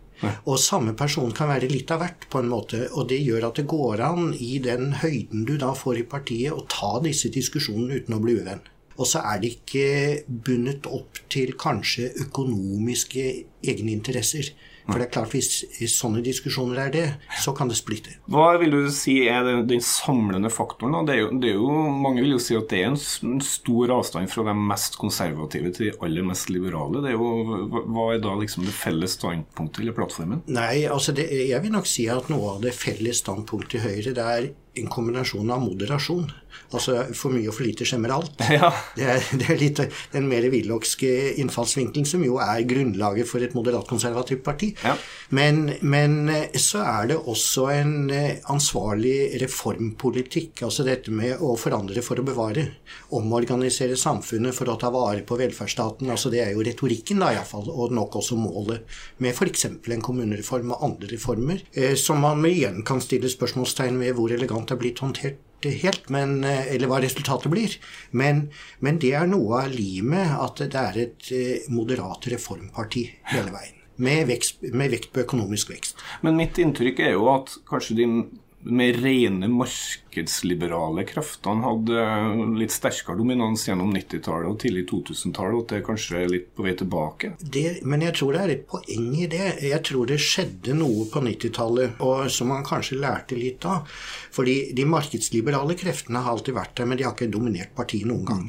Og 0.46 0.58
samme 0.62 0.92
person 0.94 1.32
kan 1.34 1.48
være 1.50 1.66
litt 1.70 1.90
av 1.90 1.98
hvert, 1.98 2.28
på 2.30 2.38
en 2.38 2.50
måte. 2.52 2.84
Og 2.94 3.08
det 3.10 3.18
gjør 3.24 3.48
at 3.48 3.58
det 3.58 3.66
går 3.70 4.02
an, 4.06 4.28
i 4.34 4.60
den 4.62 4.92
høyden 5.02 5.42
du 5.48 5.56
da 5.58 5.72
får 5.74 5.98
i 5.98 6.04
partiet, 6.06 6.54
å 6.54 6.62
ta 6.70 7.00
disse 7.02 7.30
diskusjonene 7.34 7.98
uten 7.98 8.14
å 8.14 8.20
bli 8.22 8.36
uvenn. 8.38 8.62
Og 9.00 9.08
så 9.08 9.24
er 9.26 9.40
det 9.42 9.54
ikke 9.56 9.86
bundet 10.46 10.86
opp 10.86 11.18
til 11.32 11.56
kanskje 11.58 12.12
økonomiske 12.28 13.24
egeninteresser. 13.66 14.52
For 14.86 14.98
det 14.98 15.06
er 15.06 15.12
klart, 15.14 15.34
hvis 15.34 15.94
sånne 15.94 16.22
diskusjoner 16.24 16.80
er 16.86 16.92
det, 16.94 17.04
så 17.42 17.54
kan 17.56 17.70
det 17.70 17.78
splitte. 17.78 18.16
Hva 18.32 18.56
vil 18.60 18.74
du 18.74 18.80
si 18.94 19.20
er 19.30 19.44
den, 19.46 19.64
den 19.70 19.82
samlende 19.84 20.50
faktoren? 20.52 20.96
Det 21.06 21.14
er, 21.14 21.20
jo, 21.22 21.28
det 21.42 21.52
er, 21.52 21.60
jo, 21.60 21.82
Mange 22.02 22.24
vil 22.24 22.34
jo 22.34 22.40
si 22.42 22.56
at 22.58 22.68
det 22.72 22.82
er 22.82 22.90
en 22.90 23.42
stor 23.44 23.94
avstand 23.98 24.30
fra 24.32 24.46
de 24.48 24.56
mest 24.58 24.98
konservative 25.00 25.72
til 25.76 25.90
de 25.90 25.94
aller 26.02 26.26
mest 26.26 26.50
liberale. 26.50 27.02
Det 27.04 27.12
er 27.12 27.18
jo, 27.18 27.68
hva 27.70 28.08
er 28.14 28.22
da 28.24 28.34
liksom 28.40 28.66
det 28.66 28.74
felles 28.76 29.16
standpunktet 29.18 29.84
eller 29.84 29.96
plattformen? 29.96 30.42
Nei, 30.50 30.84
altså 30.90 31.14
det, 31.16 31.28
Jeg 31.30 31.62
vil 31.62 31.74
nok 31.74 31.88
si 31.88 32.08
at 32.10 32.30
noe 32.32 32.56
av 32.56 32.66
det 32.66 32.74
felles 32.76 33.22
standpunktet 33.22 33.78
i 33.80 33.84
Høyre 33.86 34.16
det 34.16 34.26
er 34.36 34.50
en 34.74 34.88
kombinasjon 34.88 35.50
av 35.52 35.60
moderasjon. 35.64 36.30
Altså 36.72 36.94
for 37.16 37.34
mye 37.34 37.48
og 37.50 37.56
for 37.56 37.66
lite 37.66 37.86
skjemmer 37.88 38.14
alt. 38.16 38.40
Ja. 38.52 38.68
Det, 38.94 39.06
er, 39.08 39.22
det, 39.40 39.46
er, 39.48 39.58
litt 39.58 39.80
den 40.12 40.26
mer 40.28 40.44
willochske 40.52 41.08
innfallsvinkelen 41.40 42.06
som 42.08 42.22
jo 42.24 42.36
er 42.42 42.60
grunnlaget 42.68 43.28
for 43.28 43.42
et 43.42 43.54
moderat 43.56 43.88
konservativt 43.88 44.42
parti. 44.44 44.70
Ja. 44.84 44.92
Men, 45.32 45.64
men, 45.80 46.28
eh, 46.30 46.58
så 46.60 46.82
er 46.84 47.08
det 47.12 47.16
også 47.16 47.64
en 47.72 47.94
eh, 48.12 48.42
ansvarlig 48.52 49.40
reformpolitikk. 49.40 50.62
Altså 50.68 50.84
dette 50.86 51.14
med 51.14 51.40
å 51.40 51.54
forandre 51.60 52.04
for 52.04 52.20
å 52.20 52.26
bevare. 52.26 52.66
Omorganisere 53.16 53.96
samfunnet 53.98 54.56
for 54.56 54.70
å 54.70 54.76
ta 54.80 54.92
vare 54.92 55.24
på 55.26 55.38
velferdsstaten. 55.40 56.12
altså 56.12 56.30
Det 56.32 56.44
er 56.44 56.52
jo 56.52 56.66
retorikken, 56.66 57.24
da 57.24 57.32
iallfall, 57.32 57.72
og 57.72 57.96
nok 57.96 58.20
også 58.20 58.38
målet 58.38 58.84
med 59.24 59.32
f.eks. 59.32 59.66
en 59.72 60.04
kommunereform 60.04 60.76
og 60.76 60.86
andre 60.90 61.14
reformer, 61.14 61.64
eh, 61.72 61.96
som 61.96 62.20
man 62.22 62.44
igjen 62.48 62.82
kan 62.86 63.00
stille 63.02 63.32
spørsmålstegn 63.32 63.98
ved 64.04 64.16
hvor 64.18 64.36
elegant 64.36 64.61
det 64.68 64.76
er 64.76 64.82
blitt 64.82 65.02
håndtert 65.02 65.40
helt, 65.70 66.08
men, 66.10 66.44
eh, 66.44 66.74
eller 66.74 66.90
hva 66.90 67.00
resultatet 67.02 67.50
blir. 67.52 67.76
Men, 68.10 68.48
men, 68.80 68.98
det 68.98 69.12
er 69.14 69.26
noe 69.30 69.64
av 69.64 69.70
limet 69.70 70.34
at 70.34 70.64
det 70.64 70.78
er 70.78 70.98
et 71.04 71.30
eh, 71.30 71.68
moderat 71.70 72.26
reformparti 72.32 73.06
hele 73.32 73.54
veien. 73.54 73.78
Med, 74.02 74.26
vekst, 74.26 74.62
med, 74.72 74.90
vekt 74.90 75.12
på 75.12 75.22
økonomisk 75.22 75.70
vekst. 75.70 76.00
Men 76.22 76.38
mitt 76.38 76.58
inntrykk 76.58 77.02
er 77.04 77.12
jo 77.14 77.28
at 77.30 77.52
kanskje 77.68 77.98
din 78.00 78.16
mer 78.62 78.96
rene 79.02 79.48
markedsliberale 79.50 81.04
kreftene 81.08 81.64
hadde 81.66 82.04
litt 82.60 82.74
sterkere 82.74 83.18
dominans 83.18 83.66
gjennom 83.66 83.90
90-tallet 83.94 84.50
og 84.50 84.58
tidlig 84.62 84.84
2000-tallet, 84.90 85.56
og 85.56 85.64
at 85.64 85.74
det 85.74 85.82
kanskje 85.88 86.20
er 86.20 86.30
litt 86.30 86.48
på 86.54 86.66
vei 86.66 86.74
tilbake? 86.78 87.32
Det, 87.42 87.82
men 87.88 88.06
jeg 88.06 88.16
tror 88.18 88.36
det 88.36 88.42
er 88.44 88.54
et 88.54 88.64
poeng 88.70 89.10
i 89.18 89.28
det. 89.32 89.48
Jeg 89.66 89.82
tror 89.88 90.10
det 90.10 90.20
skjedde 90.22 90.76
noe 90.78 91.08
på 91.10 91.24
90-tallet 91.26 92.02
som 92.32 92.52
man 92.52 92.66
kanskje 92.66 93.00
lærte 93.02 93.38
litt 93.38 93.66
av. 93.68 93.88
Fordi 94.32 94.56
de 94.76 94.86
markedsliberale 94.88 95.76
kreftene 95.78 96.22
har 96.22 96.36
alltid 96.36 96.58
vært 96.58 96.76
der, 96.78 96.90
men 96.90 97.00
de 97.00 97.08
har 97.08 97.16
ikke 97.16 97.32
dominert 97.32 97.74
partiet 97.76 98.08
noen 98.08 98.28
gang. 98.28 98.46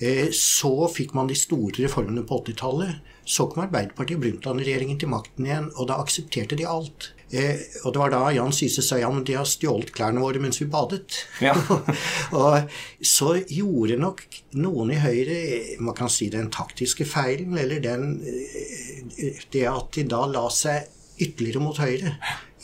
Eh, 0.00 0.28
så 0.32 0.88
fikk 0.88 1.14
man 1.14 1.28
de 1.28 1.36
store 1.36 1.84
reformene 1.84 2.24
på 2.26 2.42
80-tallet. 2.42 3.16
Så 3.30 3.46
kom 3.46 3.62
Arbeiderpartiet 3.66 4.18
og 4.18 4.24
Brundtland-regjeringen 4.24 4.98
til 4.98 5.12
makten 5.12 5.46
igjen, 5.46 5.70
og 5.76 5.90
da 5.90 6.00
aksepterte 6.02 6.58
de 6.58 6.66
alt. 6.66 7.12
Eh, 7.30 7.60
og 7.84 7.94
det 7.94 8.00
var 8.02 8.10
da 8.10 8.20
Jan 8.34 8.54
Syse 8.54 8.82
sa 8.82 8.98
ja, 8.98 9.10
men 9.12 9.22
de 9.26 9.36
har 9.38 9.46
stjålet 9.46 9.92
klærne 9.94 10.22
våre 10.22 10.42
mens 10.42 10.58
vi 10.62 10.66
badet. 10.70 11.20
Ja. 11.44 11.54
og 12.40 12.72
så 13.06 13.36
gjorde 13.46 14.00
nok 14.00 14.24
noen 14.58 14.94
i 14.96 14.98
Høyre 14.98 15.40
man 15.80 15.96
kan 15.98 16.10
si 16.10 16.30
den 16.32 16.50
taktiske 16.50 17.06
feilen, 17.06 17.58
eller 17.60 17.82
den, 17.84 18.16
eh, 18.26 19.42
det 19.54 19.66
at 19.70 19.92
de 19.94 20.08
da 20.10 20.24
la 20.30 20.48
seg 20.54 20.90
ytterligere 21.20 21.60
mot 21.62 21.76
høyre 21.76 22.14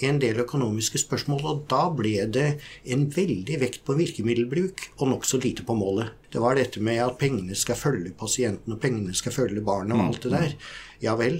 en 0.05 0.19
del 0.23 0.41
økonomiske 0.43 1.00
spørsmål. 1.03 1.45
Og 1.50 1.62
da 1.71 1.87
ble 1.95 2.26
det 2.33 2.47
en 2.93 3.07
veldig 3.12 3.61
vekt 3.62 3.85
på 3.87 3.97
virkemiddelbruk 3.99 4.88
og 4.99 5.12
nokså 5.12 5.41
lite 5.43 5.67
på 5.67 5.76
målet. 5.79 6.12
Det 6.33 6.43
var 6.43 6.59
dette 6.59 6.83
med 6.85 7.00
at 7.00 7.17
pengene 7.21 7.57
skal 7.57 7.79
følge 7.81 8.12
pasienten, 8.19 8.75
og 8.75 8.83
pengene 8.83 9.15
skal 9.17 9.33
følge 9.33 9.62
barnet 9.65 9.97
og 9.97 10.11
alt 10.11 10.26
det 10.26 10.35
der. 10.35 10.59
Ja 11.05 11.15
vel, 11.17 11.38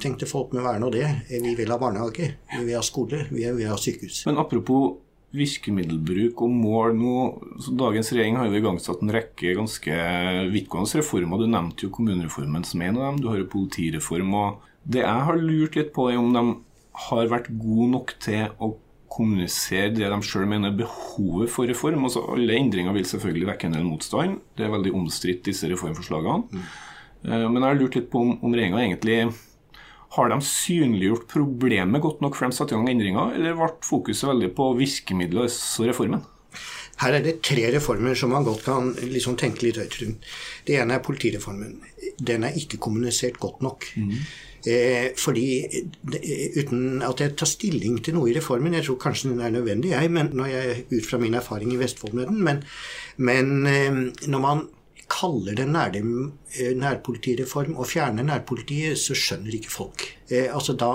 tenkte 0.00 0.28
folk 0.28 0.54
med 0.56 0.64
verne 0.64 0.84
nå 0.84 0.92
det. 0.94 1.08
Vi 1.28 1.52
vil 1.58 1.72
ha 1.72 1.80
barnehage, 1.80 2.32
vi 2.54 2.64
vil 2.64 2.78
ha 2.78 2.84
skole, 2.84 3.26
vi 3.32 3.44
vil 3.44 3.68
ha 3.68 3.76
sykehus. 3.80 4.24
Men 4.28 4.40
apropos 4.40 4.96
virkemiddelbruk 5.36 6.40
og 6.40 6.52
mål 6.56 6.94
nå 6.96 7.16
så 7.60 7.74
Dagens 7.76 8.12
regjering 8.14 8.38
har 8.40 8.48
jo 8.48 8.60
igangsatt 8.62 9.02
en 9.04 9.12
rekke 9.12 9.56
ganske 9.58 9.98
vidtgående 10.54 11.02
reformer. 11.02 11.42
Du 11.42 11.50
nevnte 11.50 11.84
jo 11.84 11.92
kommunereformen 11.92 12.64
som 12.64 12.84
en 12.84 12.96
av 12.96 13.04
dem. 13.10 13.20
Du 13.20 13.28
har 13.28 13.42
jo 13.42 13.50
politireform. 13.52 14.32
og 14.34 14.64
Det 14.84 15.04
jeg 15.04 15.26
har 15.28 15.42
lurt 15.42 15.76
litt 15.76 15.92
på, 15.92 16.08
er 16.08 16.20
om 16.20 16.32
de 16.32 16.44
har 17.06 17.30
vært 17.30 17.50
gode 17.60 17.88
nok 17.94 18.14
til 18.22 18.48
å 18.58 18.72
kommunisere 19.08 19.90
det 19.96 20.08
de 20.10 20.18
sjøl 20.26 20.46
mener 20.50 20.72
er 20.72 20.78
behovet 20.78 21.50
for 21.50 21.70
reform. 21.70 22.04
Altså, 22.06 22.22
alle 22.34 22.58
endringer 22.58 22.94
vil 22.96 23.06
selvfølgelig 23.08 23.50
vekke 23.52 23.68
en 23.68 23.76
del 23.78 23.86
motstand. 23.88 24.38
Det 24.58 24.66
er 24.66 24.74
veldig 24.74 24.94
omstridt, 24.98 25.44
disse 25.48 25.70
reformforslagene. 25.70 26.48
Mm. 26.52 26.66
Men 27.28 27.62
jeg 27.62 27.66
har 27.66 27.78
lurt 27.78 27.96
litt 27.98 28.10
på 28.12 28.22
om, 28.22 28.34
om 28.44 28.54
regjeringa 28.54 28.82
egentlig 28.84 29.20
har 30.16 30.30
de 30.32 30.38
synliggjort 30.44 31.26
problemet 31.28 32.00
godt 32.00 32.22
nok 32.24 32.36
for 32.36 32.48
de 32.48 32.56
satte 32.56 32.74
i 32.74 32.78
gang 32.78 32.88
endringer, 32.94 33.34
eller 33.36 33.56
ble 33.58 33.70
fokuset 33.84 34.30
veldig 34.30 34.50
på 34.56 34.70
virkemidler 34.78 35.48
og 35.50 35.88
reformen? 35.90 36.22
Her 36.98 37.14
er 37.14 37.22
det 37.22 37.36
tre 37.46 37.68
reformer 37.70 38.16
som 38.18 38.32
man 38.34 38.46
godt 38.46 38.64
kan 38.66 38.88
liksom 38.98 39.36
tenke 39.38 39.66
litt 39.66 39.78
høyt 39.78 39.98
rundt. 40.00 40.30
Det 40.66 40.78
ene 40.80 40.96
er 40.96 41.04
politireformen. 41.04 41.76
Den 42.18 42.46
er 42.48 42.56
ikke 42.58 42.80
kommunisert 42.88 43.38
godt 43.38 43.60
nok. 43.62 43.86
Mm. 43.94 44.16
Eh, 44.66 45.12
fordi 45.16 45.44
Uten 46.58 47.02
at 47.06 47.20
jeg 47.22 47.36
tar 47.38 47.48
stilling 47.48 48.00
til 48.02 48.16
noe 48.16 48.30
i 48.30 48.34
reformen, 48.36 48.74
jeg 48.74 48.88
tror 48.88 48.98
kanskje 49.02 49.30
den 49.30 49.44
er 49.44 49.52
nødvendig, 49.54 49.92
jeg, 49.92 50.10
men 50.10 50.32
når 50.34 50.50
jeg 50.50 50.80
ut 50.90 51.06
fra 51.06 51.20
min 51.22 51.36
erfaring 51.38 51.72
i 51.72 51.78
Vestfold 51.78 52.16
med 52.16 52.26
den, 52.30 52.42
men, 52.44 52.64
men 53.16 53.54
eh, 53.66 54.00
når 54.26 54.42
man 54.42 54.66
kaller 55.08 55.56
det 55.56 55.66
nær, 55.68 55.96
eh, 55.96 56.74
nærpolitireform 56.76 57.76
og 57.76 57.88
fjerner 57.88 58.26
nærpolitiet, 58.28 58.98
så 59.00 59.16
skjønner 59.16 59.56
ikke 59.56 59.72
folk. 59.72 60.04
Eh, 60.28 60.48
altså 60.54 60.76
da, 60.76 60.92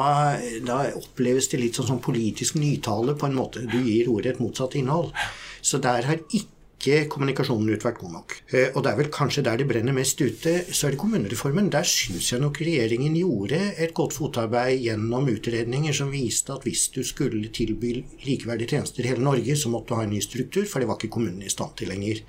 da, 0.65 0.79
oppleves 0.99 1.49
det 1.51 1.61
litt 1.61 1.79
sånn 1.79 1.89
som 1.95 2.01
politisk 2.03 2.59
nytale 2.61 3.17
på 3.17 3.29
en 3.29 3.37
måte. 3.37 3.65
Du 3.65 3.79
gir 3.81 4.11
ordet 4.13 4.35
et 4.35 4.43
motsatt 4.43 4.77
innhold. 4.79 5.11
Så 5.63 5.79
der 5.81 6.09
har 6.09 6.21
ikke 6.29 6.52
kommunikasjonen 7.11 7.73
ut 7.73 7.85
vært 7.85 7.99
god 8.01 8.13
nok. 8.17 8.35
Eh, 8.51 8.71
og 8.73 8.83
det 8.83 8.91
er 8.91 8.99
vel 8.99 9.11
kanskje 9.13 9.43
der 9.47 9.61
det 9.61 9.67
brenner 9.69 9.95
mest 9.95 10.21
ute, 10.21 10.55
så 10.69 10.87
er 10.87 10.95
det 10.95 11.01
kommunereformen. 11.01 11.69
Der 11.73 11.87
syns 11.87 12.31
jeg 12.33 12.43
nok 12.43 12.59
regjeringen 12.63 13.15
gjorde 13.19 13.59
et 13.77 13.95
godt 13.97 14.17
fotarbeid 14.17 14.83
gjennom 14.83 15.29
utredninger 15.33 15.95
som 15.95 16.11
viste 16.13 16.55
at 16.55 16.67
hvis 16.67 16.89
du 16.95 17.03
skulle 17.07 17.51
tilby 17.53 17.95
likeverdige 18.25 18.75
tjenester 18.75 19.05
i 19.05 19.13
hele 19.13 19.23
Norge, 19.23 19.55
så 19.59 19.71
måtte 19.71 19.93
du 19.93 19.99
ha 19.99 20.07
en 20.07 20.13
ny 20.15 20.21
struktur, 20.23 20.67
for 20.69 20.83
det 20.83 20.89
var 20.89 20.99
ikke 20.99 21.15
kommunene 21.15 21.47
i 21.47 21.53
stand 21.53 21.77
til 21.79 21.93
lenger 21.93 22.21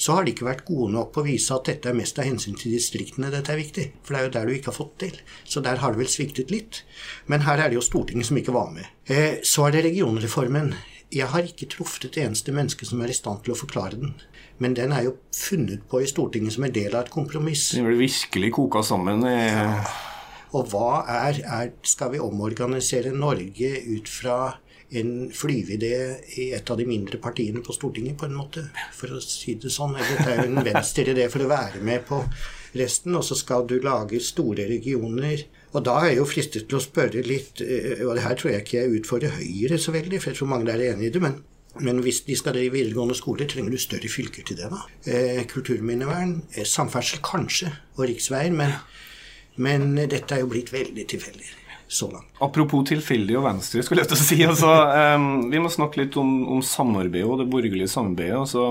så 0.00 0.16
har 0.16 0.24
de 0.24 0.32
ikke 0.32 0.46
vært 0.46 0.62
gode 0.64 0.94
nok 0.94 1.10
på 1.12 1.20
å 1.20 1.26
vise 1.26 1.52
at 1.52 1.66
dette 1.68 1.90
er 1.90 1.96
mest 1.98 2.16
av 2.16 2.24
hensyn 2.24 2.56
til 2.56 2.72
distriktene 2.72 3.28
dette 3.32 3.52
er 3.52 3.60
viktig. 3.60 3.84
For 4.00 4.16
det 4.16 4.20
er 4.20 4.28
jo 4.28 4.32
der 4.36 4.46
du 4.48 4.54
ikke 4.54 4.70
har 4.72 4.78
fått 4.78 4.94
til. 5.02 5.18
Så 5.44 5.60
der 5.64 5.82
har 5.82 5.92
det 5.92 6.00
vel 6.00 6.08
sviktet 6.08 6.52
litt. 6.54 6.80
Men 7.28 7.44
her 7.44 7.60
er 7.60 7.68
det 7.68 7.76
jo 7.76 7.84
Stortinget 7.84 8.30
som 8.30 8.38
ikke 8.40 8.54
var 8.56 8.70
med. 8.72 8.88
Eh, 9.12 9.42
så 9.44 9.66
er 9.66 9.76
det 9.76 9.84
regionreformen. 9.90 10.72
Jeg 11.10 11.26
har 11.32 11.46
ikke 11.46 11.66
truffet 11.72 12.06
et 12.06 12.20
eneste 12.22 12.52
menneske 12.54 12.86
som 12.86 13.00
er 13.02 13.10
i 13.10 13.16
stand 13.16 13.42
til 13.42 13.54
å 13.54 13.58
forklare 13.58 13.98
den. 13.98 14.14
Men 14.62 14.76
den 14.78 14.92
er 14.94 15.08
jo 15.08 15.16
funnet 15.34 15.82
på 15.90 16.02
i 16.04 16.08
Stortinget 16.10 16.54
som 16.54 16.66
en 16.66 16.74
del 16.74 16.94
av 16.94 17.06
et 17.06 17.12
kompromiss. 17.14 17.70
Den 17.74 17.88
ble 17.88 17.98
virkelig 17.98 18.52
koka 18.54 18.84
sammen. 18.86 19.24
Ja. 19.26 19.80
Og 20.54 20.70
hva 20.70 21.02
er, 21.10 21.40
er 21.46 21.72
Skal 21.86 22.14
vi 22.14 22.22
omorganisere 22.22 23.14
Norge 23.14 23.72
ut 23.90 24.10
fra 24.10 24.40
en 24.90 25.30
flyveidé 25.34 25.94
i 26.42 26.48
et 26.56 26.70
av 26.70 26.78
de 26.78 26.86
mindre 26.86 27.20
partiene 27.22 27.62
på 27.62 27.74
Stortinget, 27.74 28.16
på 28.18 28.26
en 28.26 28.34
måte, 28.34 28.64
for 28.94 29.14
å 29.14 29.20
si 29.22 29.54
det 29.60 29.70
sånn. 29.70 29.94
Eller 29.98 30.18
det 30.18 30.32
er 30.32 30.40
jo 30.42 30.48
en 30.50 30.66
venstreidé 30.66 31.28
for 31.30 31.46
å 31.46 31.50
være 31.50 31.82
med 31.86 32.06
på 32.08 32.18
resten, 32.78 33.14
og 33.18 33.26
så 33.26 33.38
skal 33.38 33.66
du 33.70 33.78
lage 33.82 34.22
store 34.22 34.66
regioner. 34.70 35.46
Og 35.70 35.84
da 35.86 36.00
er 36.00 36.10
jeg 36.10 36.18
jo 36.18 36.26
fristet 36.26 36.66
til 36.66 36.80
å 36.80 36.82
spørre 36.82 37.22
litt, 37.26 37.62
eh, 37.62 38.02
og 38.06 38.16
det 38.18 38.24
her 38.24 38.36
tror 38.38 38.52
jeg 38.52 38.64
ikke 38.64 38.80
jeg 38.80 38.98
utfordrer 39.00 39.36
Høyre 39.38 39.78
så 39.78 39.94
veldig, 39.94 40.18
for 40.18 40.32
jeg 40.32 40.40
tror 40.40 40.50
mange 40.50 40.66
der 40.70 40.82
er 40.82 40.96
enig 40.96 41.10
i 41.10 41.12
det, 41.14 41.22
men, 41.22 41.36
men 41.86 42.02
hvis 42.02 42.24
de 42.26 42.36
skal 42.38 42.56
drive 42.56 42.74
videregående 42.74 43.18
skole, 43.18 43.46
trenger 43.50 43.74
du 43.74 43.78
større 43.78 44.10
fylker 44.10 44.46
til 44.46 44.58
det, 44.58 44.70
da. 44.72 44.82
Eh, 45.06 45.44
kulturminnevern, 45.50 46.40
eh, 46.56 46.66
samferdsel 46.66 47.22
kanskje, 47.26 47.70
og 47.96 48.08
riksveier, 48.10 48.50
men, 48.56 48.74
men 49.62 49.94
dette 50.00 50.34
er 50.34 50.42
jo 50.42 50.50
blitt 50.50 50.74
veldig 50.74 51.06
tilfeldig 51.14 51.54
så 51.90 52.10
langt. 52.10 52.28
Apropos 52.42 52.84
tilfeldig 52.86 53.38
og 53.38 53.46
Venstre, 53.46 53.82
skulle 53.86 54.04
jeg 54.04 54.10
til 54.12 54.18
å 54.18 54.22
si. 54.22 54.42
Altså, 54.46 54.74
um, 55.18 55.30
vi 55.52 55.62
må 55.62 55.70
snakke 55.70 56.04
litt 56.04 56.18
om, 56.20 56.34
om 56.56 56.60
samarbeidet 56.66 57.26
og 57.26 57.40
det 57.42 57.48
borgerlige 57.50 57.90
samarbeidet. 57.90 58.38
Altså, 58.38 58.66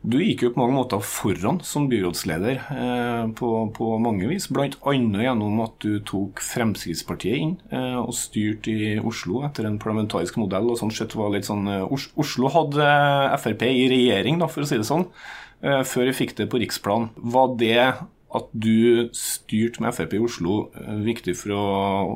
du 0.00 0.16
gikk 0.22 0.46
jo 0.46 0.50
på 0.54 0.62
mange 0.62 0.78
måter 0.78 1.02
foran 1.04 1.58
som 1.66 1.84
byrådsleder 1.90 2.60
eh, 2.72 3.24
på, 3.36 3.48
på, 3.76 3.88
mange 4.00 4.30
vis. 4.30 4.46
Bl.a. 4.48 4.70
gjennom 4.94 5.60
at 5.60 5.74
du 5.84 5.98
tok 6.08 6.40
Fremskrittspartiet 6.40 7.36
inn 7.36 7.52
eh, 7.68 7.98
og 8.00 8.14
styrte 8.16 8.72
i 8.72 8.94
Oslo 8.96 9.42
etter 9.44 9.68
en 9.68 9.76
parlamentarisk 9.82 10.38
modell. 10.40 10.70
og 10.72 10.80
sånn 10.80 10.94
sett 10.94 11.16
var 11.18 11.34
litt 11.34 11.48
sånn, 11.48 11.68
eh, 11.68 11.84
Oslo 11.92 12.52
hadde 12.54 12.88
Frp 13.42 13.66
i 13.68 13.90
regjering, 13.92 14.40
da, 14.40 14.48
for 14.48 14.64
å 14.64 14.70
si 14.70 14.80
det 14.80 14.88
sånn, 14.88 15.04
eh, 15.60 15.82
før 15.84 16.08
vi 16.08 16.16
fikk 16.22 16.34
det 16.40 16.48
på 16.48 16.62
riksplan. 16.64 17.10
Var 17.20 17.54
det 17.60 17.76
at 18.36 18.50
du 18.52 19.08
styrte 19.16 19.82
med 19.82 19.94
Frp 19.96 20.14
i 20.14 20.20
Oslo 20.22 20.56
eh, 20.78 21.00
viktig 21.02 21.34
for 21.38 21.54
å, 21.56 21.64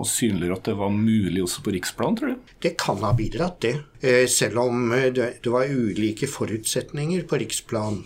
synliggjøre 0.06 0.58
at 0.58 0.68
det 0.68 0.76
var 0.78 0.92
mulig 0.94 1.42
også 1.42 1.64
på 1.64 1.74
riksplan, 1.74 2.18
tror 2.18 2.34
du? 2.34 2.52
Det 2.62 2.74
kan 2.78 3.00
ha 3.02 3.10
bidratt, 3.16 3.58
det. 3.64 3.74
Eh, 3.98 4.24
selv 4.30 4.62
om 4.62 4.92
eh, 4.94 5.08
det 5.14 5.50
var 5.50 5.70
ulike 5.70 6.28
forutsetninger 6.30 7.26
på 7.30 7.40
riksplan 7.42 8.02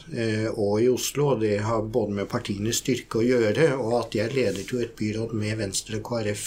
og 0.54 0.74
i 0.82 0.88
Oslo. 0.90 1.32
og 1.34 1.42
Det 1.44 1.58
har 1.64 1.84
både 1.84 2.20
med 2.20 2.30
partienes 2.30 2.80
styrke 2.80 3.20
å 3.20 3.26
gjøre, 3.26 3.72
og 3.76 3.98
at 4.02 4.16
jeg 4.16 4.36
ledet 4.36 4.68
jo 4.72 4.80
et 4.82 4.96
byråd 4.96 5.34
med 5.36 5.58
Venstre 5.60 6.00
og 6.00 6.08
KrF 6.08 6.46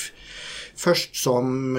først 0.82 1.18
som 1.20 1.78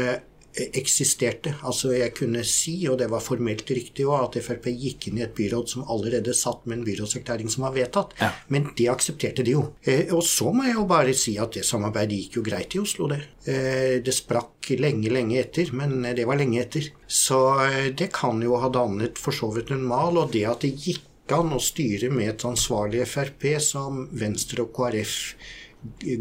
eksisterte. 0.53 1.55
Altså 1.65 1.93
jeg 1.95 2.13
kunne 2.17 2.43
si, 2.47 2.75
og 2.91 2.99
det 3.01 3.09
var 3.13 3.25
formelt 3.25 3.69
riktig 3.73 4.05
at 4.13 4.37
Frp 4.45 4.69
gikk 4.71 5.09
inn 5.09 5.21
i 5.21 5.25
et 5.25 5.35
byråd 5.37 5.71
som 5.71 5.87
allerede 5.91 6.35
satt 6.37 6.67
med 6.67 6.79
en 6.79 6.87
byrådserklæring 6.87 7.51
som 7.53 7.65
var 7.67 7.77
vedtatt. 7.77 8.13
Ja. 8.21 8.31
Men 8.53 8.69
det 8.77 8.91
aksepterte 8.93 9.45
de 9.47 9.57
jo. 9.57 9.65
Eh, 9.83 10.13
og 10.13 10.25
så 10.29 10.53
må 10.53 10.67
jeg 10.69 10.77
jo 10.77 10.89
bare 10.91 11.15
si 11.17 11.39
at 11.41 11.57
det 11.57 11.65
samarbeidet 11.69 12.19
gikk 12.21 12.41
jo 12.41 12.45
greit 12.51 12.77
i 12.77 12.83
Oslo, 12.83 13.09
det. 13.13 13.23
Eh, 13.47 13.97
det 14.05 14.17
sprakk 14.17 14.75
lenge, 14.81 15.13
lenge 15.13 15.41
etter, 15.41 15.73
men 15.77 16.03
det 16.05 16.29
var 16.29 16.41
lenge 16.41 16.61
etter. 16.61 16.93
Så 17.07 17.41
eh, 17.65 17.89
det 17.97 18.13
kan 18.15 18.43
jo 18.45 18.61
ha 18.61 18.71
dannet 18.73 19.21
for 19.21 19.37
så 19.37 19.49
vidt 19.57 19.73
en 19.73 19.89
mal, 19.89 20.21
og 20.21 20.37
det 20.37 20.45
at 20.51 20.67
det 20.67 20.77
gikk 20.77 21.09
an 21.33 21.55
å 21.55 21.63
styre 21.63 22.11
med 22.13 22.29
et 22.29 22.45
ansvarlig 22.45 23.07
Frp 23.09 23.47
som 23.63 24.05
Venstre 24.13 24.67
og 24.67 24.73
KrF 24.77 25.17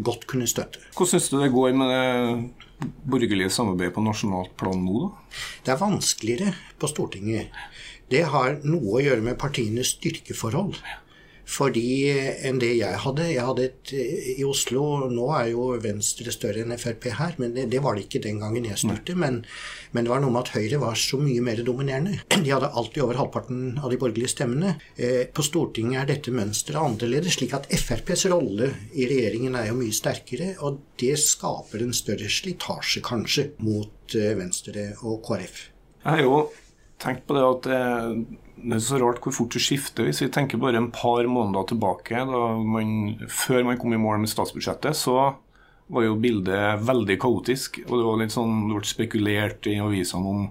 godt 0.02 0.24
kunne 0.30 0.48
støtte. 0.50 0.80
Hvordan 0.96 1.10
syns 1.12 1.28
du 1.30 1.36
det 1.38 1.52
går 1.54 1.74
med 1.76 1.92
det 1.92 2.61
borgerlige 2.82 3.52
samarbeidet 3.52 3.94
på 3.96 4.04
nasjonalt 4.04 4.54
plan 4.60 4.82
nå, 4.84 5.06
da? 5.06 5.38
Det 5.64 5.74
er 5.74 5.80
vanskeligere 5.80 6.54
på 6.80 6.90
Stortinget. 6.90 7.54
Det 8.12 8.24
har 8.28 8.58
noe 8.66 8.98
å 8.98 9.02
gjøre 9.02 9.24
med 9.24 9.38
partienes 9.40 9.94
styrkeforhold. 9.96 10.76
Fordi 11.52 12.08
enn 12.48 12.60
det 12.62 12.72
jeg 12.78 13.00
hadde. 13.04 13.26
Jeg 13.28 13.44
hadde 13.44 13.66
et 13.66 13.92
eh, 13.96 14.28
i 14.38 14.46
Oslo 14.48 15.08
Nå 15.12 15.26
er 15.36 15.50
jo 15.52 15.66
Venstre 15.82 16.32
større 16.32 16.62
enn 16.64 16.74
Frp 16.80 17.10
her, 17.18 17.36
men 17.42 17.52
det, 17.56 17.66
det 17.72 17.82
var 17.84 17.96
det 17.96 18.06
ikke 18.06 18.22
den 18.24 18.40
gangen 18.40 18.68
jeg 18.68 18.80
styrte. 18.80 19.16
Men, 19.18 19.42
men, 19.92 20.06
det 20.06 20.12
var 20.12 20.22
noe 20.24 20.32
med 20.32 20.46
at 20.46 20.54
Høyre 20.56 20.80
var 20.82 20.96
så 20.98 21.20
mye 21.20 21.44
mer 21.44 21.60
dominerende. 21.66 22.22
De 22.44 22.54
hadde 22.54 22.72
alltid 22.72 23.04
over 23.04 23.20
halvparten 23.20 23.82
av 23.82 23.92
de 23.92 24.00
borgerlige 24.00 24.32
stemmene. 24.32 24.76
Eh, 24.96 25.26
på 25.28 25.44
Stortinget 25.44 26.02
er 26.02 26.10
dette 26.14 26.34
mønsteret 26.34 26.80
annerledes, 26.80 27.36
slik 27.36 27.56
at 27.58 27.68
FrPs 27.68 28.26
rolle 28.32 28.72
i 28.96 29.08
regjeringen 29.10 29.58
er 29.58 29.68
jo 29.70 29.78
mye 29.82 29.96
sterkere. 29.96 30.54
Og 30.64 30.80
det 31.02 31.18
skaper 31.20 31.84
en 31.84 31.96
større 31.96 32.32
slitasje, 32.32 33.04
kanskje, 33.04 33.50
mot 33.66 34.16
eh, 34.16 34.32
Venstre 34.40 34.92
og 35.02 35.20
KrF. 35.28 35.66
Jeg 36.02 36.16
har 36.16 36.24
jo 36.24 36.36
tenkt 37.02 37.26
på 37.26 37.36
det 37.36 37.44
at 37.48 37.68
det 37.68 37.82
det 38.62 38.76
er 38.76 38.82
så 38.84 38.98
rart 39.02 39.22
hvor 39.22 39.34
fort 39.34 39.54
det 39.56 39.62
skifter. 39.62 40.06
Hvis 40.06 40.22
vi 40.22 40.30
tenker 40.32 40.60
bare 40.62 40.78
en 40.78 40.92
par 40.94 41.26
måneder 41.26 41.66
tilbake, 41.72 42.22
man, 42.22 42.92
før 43.26 43.66
man 43.66 43.78
kom 43.80 43.94
i 43.94 44.00
mål 44.00 44.22
med 44.22 44.30
statsbudsjettet, 44.30 44.94
så 44.98 45.16
var 45.92 46.06
jo 46.06 46.18
bildet 46.22 46.84
veldig 46.86 47.18
kaotisk. 47.20 47.80
Og 47.88 47.94
det 47.96 48.06
var 48.06 48.20
litt 48.22 48.34
sånn, 48.34 48.68
det 48.68 48.78
ble 48.78 48.88
spekulert 48.88 49.68
i 49.70 49.78
avisene 49.82 50.34
om, 50.34 50.46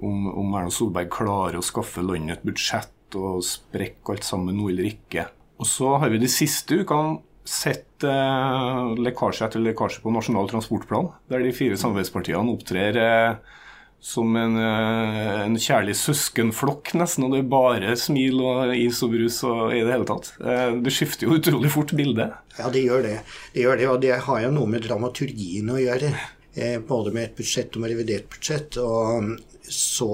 om, 0.00 0.30
om 0.32 0.56
Erna 0.56 0.72
Solberg 0.72 1.12
klarer 1.12 1.60
å 1.60 1.66
skaffe 1.66 2.04
landet 2.04 2.38
et 2.38 2.48
budsjett 2.48 3.18
og 3.18 3.44
sprekke 3.46 4.16
alt 4.16 4.26
sammen 4.26 4.56
nå 4.58 4.70
eller 4.72 4.88
ikke. 4.88 5.28
Og 5.60 5.68
så 5.70 5.92
har 6.00 6.10
vi 6.10 6.22
de 6.22 6.30
siste 6.32 6.80
ukene 6.80 7.20
sett 7.44 8.02
eh, 8.08 8.94
lekkasje 9.04 9.44
etter 9.46 9.60
lekkasje 9.60 10.00
på 10.00 10.10
Nasjonal 10.14 10.48
transportplan, 10.48 11.12
der 11.28 11.44
de 11.44 11.52
fire 11.54 11.76
samarbeidspartiene 11.78 12.54
opptrer 12.56 12.98
eh, 12.98 13.60
som 14.04 14.36
en, 14.36 14.56
eh, 14.60 15.40
en, 15.46 15.54
kjærlig 15.56 15.94
søskenflokk, 15.96 16.92
nesten. 17.00 17.24
Og 17.24 17.32
det 17.32 17.38
er 17.40 17.46
bare 17.54 17.94
smil 17.96 18.42
og 18.44 18.74
is 18.76 19.00
og 19.06 19.14
brus 19.14 19.38
og 19.48 19.72
i 19.72 19.80
det 19.80 19.94
hele 19.94 20.08
tatt. 20.10 20.28
Eh, 20.44 20.76
det 20.84 20.92
skifter 20.92 21.24
jo 21.24 21.38
utrolig 21.38 21.70
fort 21.72 21.94
bildet. 21.96 22.36
Ja, 22.58 22.68
det 22.74 22.84
gjør 22.84 23.06
det. 23.06 23.14
Det 23.54 23.64
gjør 23.64 23.80
det, 23.80 23.88
Og 23.88 24.02
det 24.02 24.18
har 24.26 24.42
jo 24.44 24.52
noe 24.58 24.68
med 24.74 24.84
dramaturgien 24.84 25.72
å 25.72 25.80
gjøre. 25.80 26.12
Eh, 26.54 26.76
både 26.84 27.14
med 27.16 27.30
et 27.30 27.36
budsjett 27.40 27.72
og 27.74 27.80
med 27.80 27.94
revidert 27.94 28.28
budsjett. 28.28 28.76
Og 28.76 29.40
så 29.72 30.12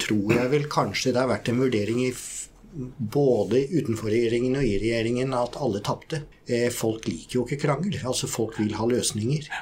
tror 0.00 0.32
jeg 0.32 0.52
vel 0.56 0.66
kanskje 0.72 1.12
det 1.12 1.20
har 1.20 1.28
vært 1.28 1.52
en 1.52 1.60
vurdering 1.60 2.02
i 2.08 2.12
både 2.72 3.66
utenfor 3.68 4.08
regjeringen 4.16 4.56
og 4.56 4.64
i 4.64 4.80
regjeringen 4.80 5.36
at 5.36 5.60
alle 5.60 5.84
tapte. 5.84 6.24
Folk 6.72 7.04
liker 7.04 7.42
jo 7.42 7.44
ikke 7.44 7.66
krangel. 7.68 8.00
Altså 8.00 8.32
folk 8.32 8.56
vil 8.56 8.72
ha 8.80 8.88
løsninger. 8.88 9.52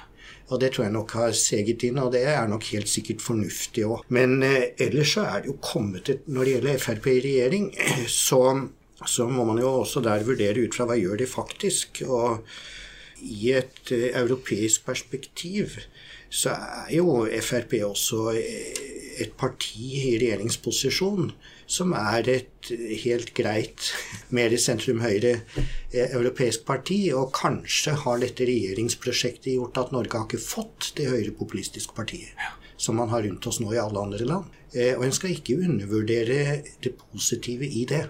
Og 0.52 0.60
det 0.60 0.74
tror 0.74 0.86
jeg 0.86 0.94
nok 0.94 1.14
har 1.16 1.36
seget 1.38 1.84
inn, 1.86 1.98
og 2.02 2.12
det 2.12 2.24
er 2.28 2.48
nok 2.50 2.66
helt 2.74 2.90
sikkert 2.90 3.24
fornuftig 3.24 3.86
òg. 3.88 4.04
Men 4.12 4.42
eh, 4.44 4.74
ellers 4.86 5.14
så 5.16 5.24
er 5.30 5.42
det 5.42 5.52
jo 5.52 5.58
kommet 5.64 6.10
et 6.12 6.28
Når 6.28 6.44
det 6.44 6.54
gjelder 6.54 6.82
Frp 6.82 7.10
i 7.12 7.20
regjering, 7.24 7.68
så, 8.26 8.42
så, 9.06 9.28
må 9.28 9.46
man 9.48 9.60
jo 9.62 9.70
også 9.80 10.04
der 10.04 10.26
vurdere 10.26 10.66
ut 10.66 10.76
fra 10.76 10.88
hva 10.90 10.98
gjør 11.00 11.22
de 11.22 11.30
faktisk. 11.30 12.04
Og 12.08 12.44
i 13.22 13.52
et 13.54 13.92
eh, 13.94 14.10
europeisk 14.18 14.86
perspektiv 14.86 15.78
så 16.34 16.54
er 16.56 16.96
jo 16.96 17.24
Frp 17.42 17.76
også 17.86 18.32
eh, 18.34 18.84
et 19.22 19.34
parti 19.38 19.92
i 20.00 20.16
regjeringsposisjon 20.18 21.30
som 21.70 21.94
er 21.96 22.28
et 22.28 22.70
helt 23.04 23.30
greit 23.36 23.92
mer 24.36 24.54
sentrum-høyre 24.58 25.36
eh, 25.36 26.10
europeisk 26.10 26.66
parti. 26.66 26.98
Og 27.14 27.32
kanskje 27.36 27.94
har 28.02 28.20
dette 28.22 28.48
regjeringsprosjektet 28.48 29.54
gjort 29.54 29.80
at 29.80 29.94
Norge 29.94 30.18
har 30.18 30.28
ikke 30.28 30.42
fått 30.42 30.92
det 30.98 31.08
høyrepopulistiske 31.12 31.96
partiet 31.96 32.34
som 32.76 32.98
man 32.98 33.08
har 33.08 33.22
rundt 33.22 33.46
oss 33.46 33.60
nå 33.62 33.70
i 33.72 33.80
alle 33.80 34.02
andre 34.02 34.26
land. 34.28 34.50
Eh, 34.74 34.92
og 34.98 35.06
en 35.06 35.14
skal 35.14 35.34
ikke 35.36 35.60
undervurdere 35.62 36.60
det 36.82 36.94
positive 36.98 37.68
i 37.68 37.86
det. 37.88 38.06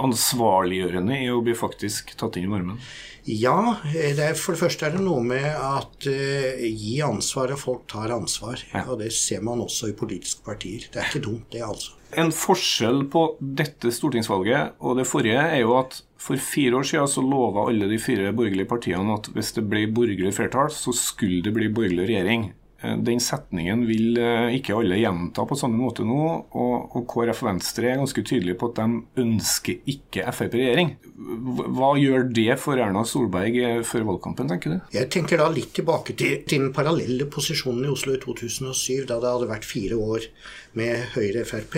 Ansvarliggjørende 0.00 1.18
i 1.24 1.32
å 1.32 1.42
bli 1.44 1.56
faktisk 1.58 2.14
tatt 2.20 2.38
inn 2.38 2.48
i 2.48 2.52
varmen? 2.52 2.78
Ja, 3.24 3.78
er, 3.96 4.34
for 4.36 4.52
det 4.52 4.60
første 4.60 4.84
er 4.84 4.96
det 4.98 5.04
noe 5.04 5.22
med 5.24 5.46
at 5.48 6.08
uh, 6.10 6.60
gi 6.60 6.98
ansvar, 7.04 7.54
og 7.54 7.60
folk 7.62 7.86
tar 7.88 8.12
ansvar. 8.12 8.60
Ja. 8.74 8.84
Og 8.92 9.00
det 9.00 9.14
ser 9.16 9.40
man 9.46 9.62
også 9.64 9.88
i 9.88 9.96
politiske 9.96 10.44
partier. 10.44 10.84
Det 10.92 11.00
er 11.00 11.08
ikke 11.08 11.24
dumt, 11.24 11.46
det, 11.54 11.62
altså. 11.64 11.96
En 12.20 12.30
forskjell 12.34 13.06
på 13.10 13.24
dette 13.40 13.90
stortingsvalget 13.90 14.76
og 14.84 15.00
det 15.00 15.06
forrige 15.08 15.40
er 15.40 15.64
jo 15.64 15.72
at 15.80 15.96
for 16.20 16.38
fire 16.40 16.78
år 16.78 16.86
siden 16.86 17.08
så 17.10 17.24
lova 17.24 17.66
alle 17.68 17.88
de 17.90 17.98
fire 17.98 18.30
borgerlige 18.36 18.70
partiene 18.70 19.16
at 19.16 19.26
hvis 19.34 19.50
det 19.56 19.64
ble 19.66 19.82
borgerlig 19.92 20.30
flertall, 20.36 20.70
så 20.72 20.94
skulle 20.94 21.42
det 21.44 21.52
bli 21.56 21.72
borgerlig 21.74 22.06
regjering. 22.12 22.46
Eh, 22.84 22.96
den 23.00 23.20
setningen 23.22 23.84
vil 23.88 24.18
eh, 24.20 24.56
ikke 24.58 24.76
alle 24.76 24.98
gjenta 25.00 25.44
på 25.48 25.56
samme 25.58 25.78
måte 25.80 26.04
nå. 26.06 26.20
Og, 26.52 26.96
og 26.96 27.06
KrF 27.10 27.44
og 27.44 27.50
Venstre 27.52 27.90
er 27.90 28.00
ganske 28.00 28.24
tydelige 28.24 28.58
på 28.60 28.70
at 28.72 28.80
de 28.82 29.24
ønsker 29.24 29.90
ikke 29.94 30.26
Frp 30.34 30.56
regjering. 30.58 30.94
Hva 31.14 31.92
gjør 32.00 32.26
det 32.34 32.58
for 32.60 32.80
Erna 32.80 33.04
Solberg 33.08 33.58
eh, 33.60 33.80
før 33.86 34.08
valgkampen, 34.10 34.50
tenker 34.50 34.74
du? 34.74 34.92
Jeg 34.96 35.10
tenker 35.14 35.40
da 35.40 35.48
litt 35.52 35.72
tilbake 35.76 36.16
til, 36.18 36.42
til 36.48 36.66
den 36.66 36.74
parallelle 36.76 37.28
posisjonen 37.30 37.86
i 37.86 37.92
Oslo 37.92 38.16
i 38.16 38.20
2007, 38.22 39.06
da 39.10 39.20
det 39.22 39.32
hadde 39.32 39.50
vært 39.50 39.68
fire 39.68 40.00
år 40.00 40.28
med 40.78 41.14
Høyre-Frp. 41.14 41.76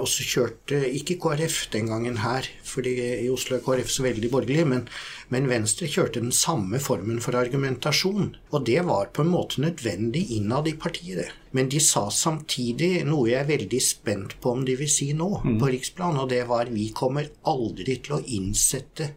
og 0.00 0.06
så 0.08 0.24
kjørte 0.26 0.80
ikke 0.96 1.18
KrF 1.20 1.68
den 1.72 1.90
gangen 1.90 2.20
her, 2.22 2.46
fordi 2.64 2.94
i 3.24 3.28
Oslo 3.32 3.58
er 3.58 3.64
KrF 3.64 3.90
så 3.92 4.04
veldig 4.06 4.30
borgerlig, 4.32 4.66
men, 4.68 4.86
men 5.28 5.48
Venstre 5.50 5.88
kjørte 5.90 6.22
den 6.22 6.32
samme 6.34 6.80
formen 6.80 7.20
for 7.20 7.36
argumentasjon. 7.38 8.34
Og 8.50 8.66
det 8.66 8.80
var 8.88 9.12
på 9.14 9.24
en 9.24 9.32
måte 9.32 9.62
nødvendig 9.64 10.26
innad 10.36 10.68
i 10.68 10.76
partiet. 10.80 11.32
Men 11.52 11.70
de 11.70 11.80
sa 11.82 12.06
samtidig 12.14 13.04
noe 13.08 13.28
jeg 13.30 13.42
er 13.42 13.50
veldig 13.50 13.80
spent 13.82 14.36
på 14.40 14.54
om 14.54 14.64
de 14.66 14.76
vil 14.78 14.90
si 14.90 15.10
nå 15.16 15.30
mm. 15.42 15.56
på 15.60 15.72
riksplan, 15.74 16.20
og 16.22 16.30
det 16.32 16.44
var 16.50 16.70
vi 16.72 16.90
kommer 16.96 17.30
aldri 17.50 17.98
til 18.04 18.18
å 18.18 18.24
innsette 18.36 19.14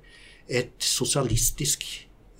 et 0.49 0.75
sosialistisk 0.83 1.85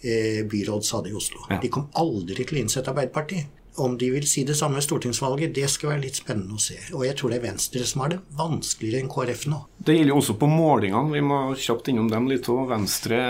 eh, 0.03 0.43
byråd, 0.49 0.85
sa 0.85 1.01
det 1.03 1.13
i 1.13 1.17
Oslo. 1.17 1.45
Ja. 1.49 1.59
De 1.61 1.71
kom 1.73 1.89
aldri 1.99 2.43
til 2.43 2.59
å 2.59 2.63
innsette 2.65 2.91
Arbeiderpartiet. 2.91 3.61
Om 3.81 3.95
de 3.97 4.09
vil 4.13 4.25
si 4.29 4.43
det 4.45 4.55
samme 4.57 4.77
i 4.77 4.85
stortingsvalget, 4.85 5.53
det 5.55 5.65
skal 5.71 5.93
være 5.93 6.03
litt 6.03 6.19
spennende 6.19 6.57
å 6.57 6.61
se. 6.61 6.77
Og 6.93 7.05
jeg 7.07 7.17
tror 7.17 7.33
det 7.33 7.39
er 7.39 7.45
Venstre 7.47 7.85
som 7.89 8.03
har 8.03 8.11
det 8.13 8.19
vanskeligere 8.37 9.01
enn 9.01 9.09
KrF 9.11 9.45
nå. 9.49 9.61
Det 9.83 9.95
gjelder 9.97 10.13
jo 10.13 10.19
også 10.21 10.35
på 10.39 10.49
målingene. 10.51 11.13
Vi 11.15 11.23
må 11.25 11.39
kjapt 11.59 11.89
innom 11.91 12.11
dem 12.11 12.29
litt 12.29 12.49
òg. 12.53 12.67
Venstre 12.69 13.21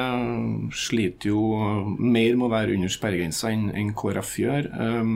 sliter 0.75 1.31
jo 1.31 1.43
mer 1.97 2.35
med 2.35 2.47
å 2.47 2.51
være 2.51 2.75
under 2.75 2.91
sperregrensa 2.91 3.53
enn 3.53 3.93
KrF 3.97 4.33
gjør. 4.43 4.67
Ehm, 4.83 5.15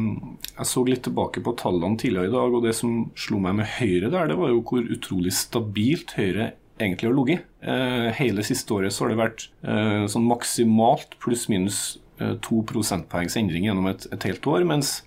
jeg 0.54 0.70
så 0.72 0.86
litt 0.88 1.04
tilbake 1.08 1.44
på 1.44 1.56
tallene 1.60 2.00
tidligere 2.00 2.32
i 2.32 2.38
dag, 2.38 2.56
og 2.56 2.64
det 2.64 2.76
som 2.78 3.04
slo 3.20 3.42
meg 3.44 3.60
med 3.60 3.70
Høyre 3.78 4.14
der, 4.14 4.32
det 4.32 4.40
var 4.40 4.54
jo 4.54 4.64
hvor 4.64 4.88
utrolig 4.96 5.36
stabilt 5.36 6.16
Høyre 6.18 6.54
egentlig 6.80 7.10
har 7.10 7.18
ligget. 7.18 7.46
Eh, 7.62 8.10
hele 8.20 8.46
siste 8.46 8.74
året 8.74 8.94
så 8.94 9.06
har 9.06 9.14
det 9.14 9.22
vært 9.22 9.48
eh, 9.66 10.06
sånn 10.12 10.28
maksimalt 10.30 11.18
pluss-minus 11.24 11.98
eh, 12.22 12.36
to 12.46 12.62
prosentpoengs 12.70 13.38
endring 13.40 13.68
gjennom 13.68 13.90
et, 13.92 14.08
et 14.14 14.30
helt 14.30 14.48
år. 14.48 14.66
mens 14.68 15.02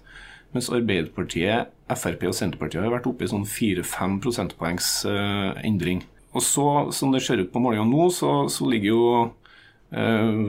mens 0.55 0.71
Arbeiderpartiet, 0.73 1.71
Frp 1.91 2.25
og 2.29 2.37
Senterpartiet 2.37 2.85
har 2.85 2.95
vært 2.95 3.09
oppe 3.11 3.27
i 3.27 3.31
sånn 3.31 3.47
4-5 3.49 4.21
prosentpoengs 4.25 4.95
uh, 5.11 5.59
endring. 5.67 6.05
Og 6.31 6.45
så, 6.47 6.67
som 6.95 7.11
det 7.15 7.25
ser 7.27 7.43
ut 7.43 7.51
på 7.51 7.63
målingene 7.63 7.91
nå, 7.91 8.09
så, 8.15 8.45
så 8.51 8.67
ligger 8.71 8.91
jo 8.93 9.05
uh, 9.27 10.43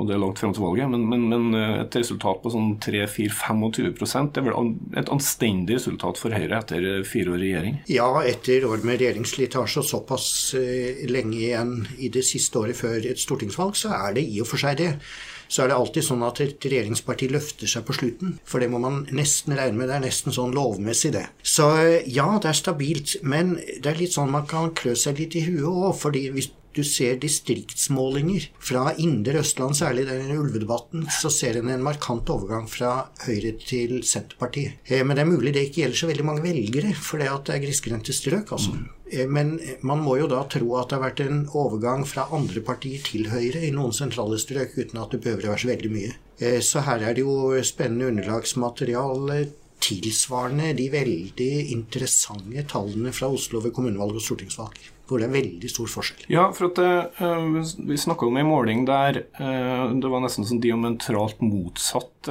og 0.00 0.06
det 0.08 0.14
er 0.16 0.22
langt 0.22 0.40
frem 0.40 0.54
til 0.56 0.64
valget, 0.64 0.88
men, 0.92 1.04
men, 1.08 1.26
men 1.28 1.56
eh, 1.56 1.74
et 1.82 1.98
resultat 2.00 2.40
på 2.40 2.52
sånn 2.52 2.70
3-4-25 2.80 4.30
det 4.32 4.40
er 4.40 4.46
vel 4.46 4.70
et 4.96 5.12
anstendig 5.12 5.76
resultat 5.76 6.20
for 6.20 6.32
Høyre 6.32 6.62
etter 6.62 6.86
fire 7.08 7.34
år 7.34 7.42
i 7.42 7.50
regjering? 7.50 7.76
Ja, 7.92 8.08
etter 8.24 8.64
år 8.68 8.80
med 8.88 9.02
regjeringsslitasje 9.02 9.82
og 9.82 9.90
såpass 9.90 10.30
uh, 10.56 11.04
lenge 11.12 11.36
igjen 11.42 11.74
i 12.00 12.12
det 12.12 12.24
siste 12.28 12.60
året 12.60 12.80
før 12.80 13.04
et 13.04 13.20
stortingsvalg, 13.20 13.76
så 13.76 13.92
er 13.98 14.16
det 14.16 14.24
i 14.24 14.40
og 14.40 14.48
for 14.48 14.64
seg 14.64 14.80
det 14.80 14.94
så 15.50 15.64
er 15.64 15.70
det 15.70 15.78
alltid 15.80 16.06
sånn 16.06 16.22
at 16.26 16.40
et 16.44 16.68
regjeringsparti 16.70 17.30
løfter 17.34 17.70
seg 17.70 17.86
på 17.86 17.96
slutten. 17.96 18.36
For 18.46 18.62
det 18.62 18.70
må 18.70 18.78
man 18.82 19.02
nesten 19.14 19.56
regne 19.58 19.80
med. 19.80 19.90
Det 19.90 19.98
er 19.98 20.06
nesten 20.06 20.36
sånn 20.36 20.54
lovmessig, 20.54 21.12
det. 21.16 21.26
Så 21.42 21.66
ja, 22.06 22.28
det 22.38 22.52
er 22.52 22.60
stabilt. 22.60 23.16
Men 23.26 23.56
det 23.58 23.90
er 23.90 23.98
litt 23.98 24.14
sånn 24.14 24.30
man 24.30 24.46
kan 24.50 24.70
klø 24.78 24.94
seg 24.98 25.18
litt 25.18 25.36
i 25.38 25.44
huet 25.48 25.66
òg. 25.66 25.92
fordi 25.98 26.28
hvis 26.30 26.52
du 26.76 26.84
ser 26.86 27.18
distriktsmålinger 27.18 28.46
fra 28.62 28.92
indre 29.02 29.40
Østland, 29.42 29.74
særlig 29.74 30.06
den 30.06 30.30
ulvedebatten, 30.36 31.08
så 31.10 31.30
ser 31.34 31.58
en 31.58 31.68
en 31.68 31.82
markant 31.82 32.30
overgang 32.30 32.68
fra 32.70 33.10
Høyre 33.24 33.56
til 33.58 34.04
Senterpartiet. 34.06 34.78
Eh, 34.86 35.02
men 35.02 35.16
det 35.16 35.24
er 35.24 35.32
mulig 35.32 35.54
det 35.56 35.66
ikke 35.66 35.82
gjelder 35.82 36.02
så 36.02 36.10
veldig 36.12 36.28
mange 36.28 36.46
velgere, 36.46 36.94
for 36.94 37.18
det 37.18 37.26
er 37.26 37.64
grisgrendte 37.64 38.14
strøk, 38.14 38.52
altså. 38.54 38.76
Eh, 39.12 39.26
men 39.26 39.58
man 39.86 40.02
må 40.04 40.16
jo 40.20 40.28
da 40.30 40.42
tro 40.50 40.76
at 40.78 40.90
det 40.90 40.98
har 40.98 41.06
vært 41.08 41.22
en 41.24 41.40
overgang 41.58 42.04
fra 42.08 42.28
andre 42.36 42.62
partier 42.64 43.02
til 43.04 43.30
Høyre 43.32 43.64
i 43.66 43.72
noen 43.74 43.94
sentrale 43.96 44.38
strøk, 44.40 44.76
uten 44.78 45.00
at 45.02 45.14
det 45.14 45.22
behøver 45.24 45.48
å 45.48 45.54
være 45.54 45.64
så 45.64 45.72
veldig 45.72 45.90
mye. 45.94 46.12
Eh, 46.38 46.60
så 46.64 46.84
her 46.86 47.02
er 47.08 47.16
det 47.16 47.24
jo 47.26 47.58
spennende 47.66 48.12
underlagsmateriale 48.14 49.42
tilsvarende 49.80 50.74
de 50.76 50.90
veldig 50.92 51.52
interessante 51.72 52.66
tallene 52.68 53.14
fra 53.16 53.30
Oslo 53.32 53.62
ved 53.64 53.72
kommunevalg 53.76 54.18
og 54.20 54.24
stortingsvalg 54.24 54.80
hvor 55.10 55.18
det 55.18 55.26
er 55.26 55.32
veldig 55.32 55.66
stor 55.66 55.88
forskjell. 55.90 56.26
Ja, 56.30 56.44
for 56.54 56.68
at 56.68 56.76
det, 56.78 57.78
Vi 57.88 57.96
snakka 57.98 58.28
om 58.28 58.36
ei 58.38 58.44
måling 58.46 58.84
der 58.86 59.16
det 59.24 60.10
var 60.12 60.22
nesten 60.22 60.46
sånn 60.46 60.60
diametralt 60.62 61.40
motsatt 61.42 62.30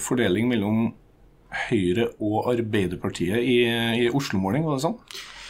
fordeling 0.00 0.48
mellom 0.48 0.94
Høyre 1.66 2.06
og 2.24 2.48
Arbeiderpartiet 2.54 3.44
i, 3.44 3.58
i 3.68 4.08
Oslo-måling, 4.08 4.64
var 4.64 4.80
det 4.80 4.86
sånn? 4.86 4.96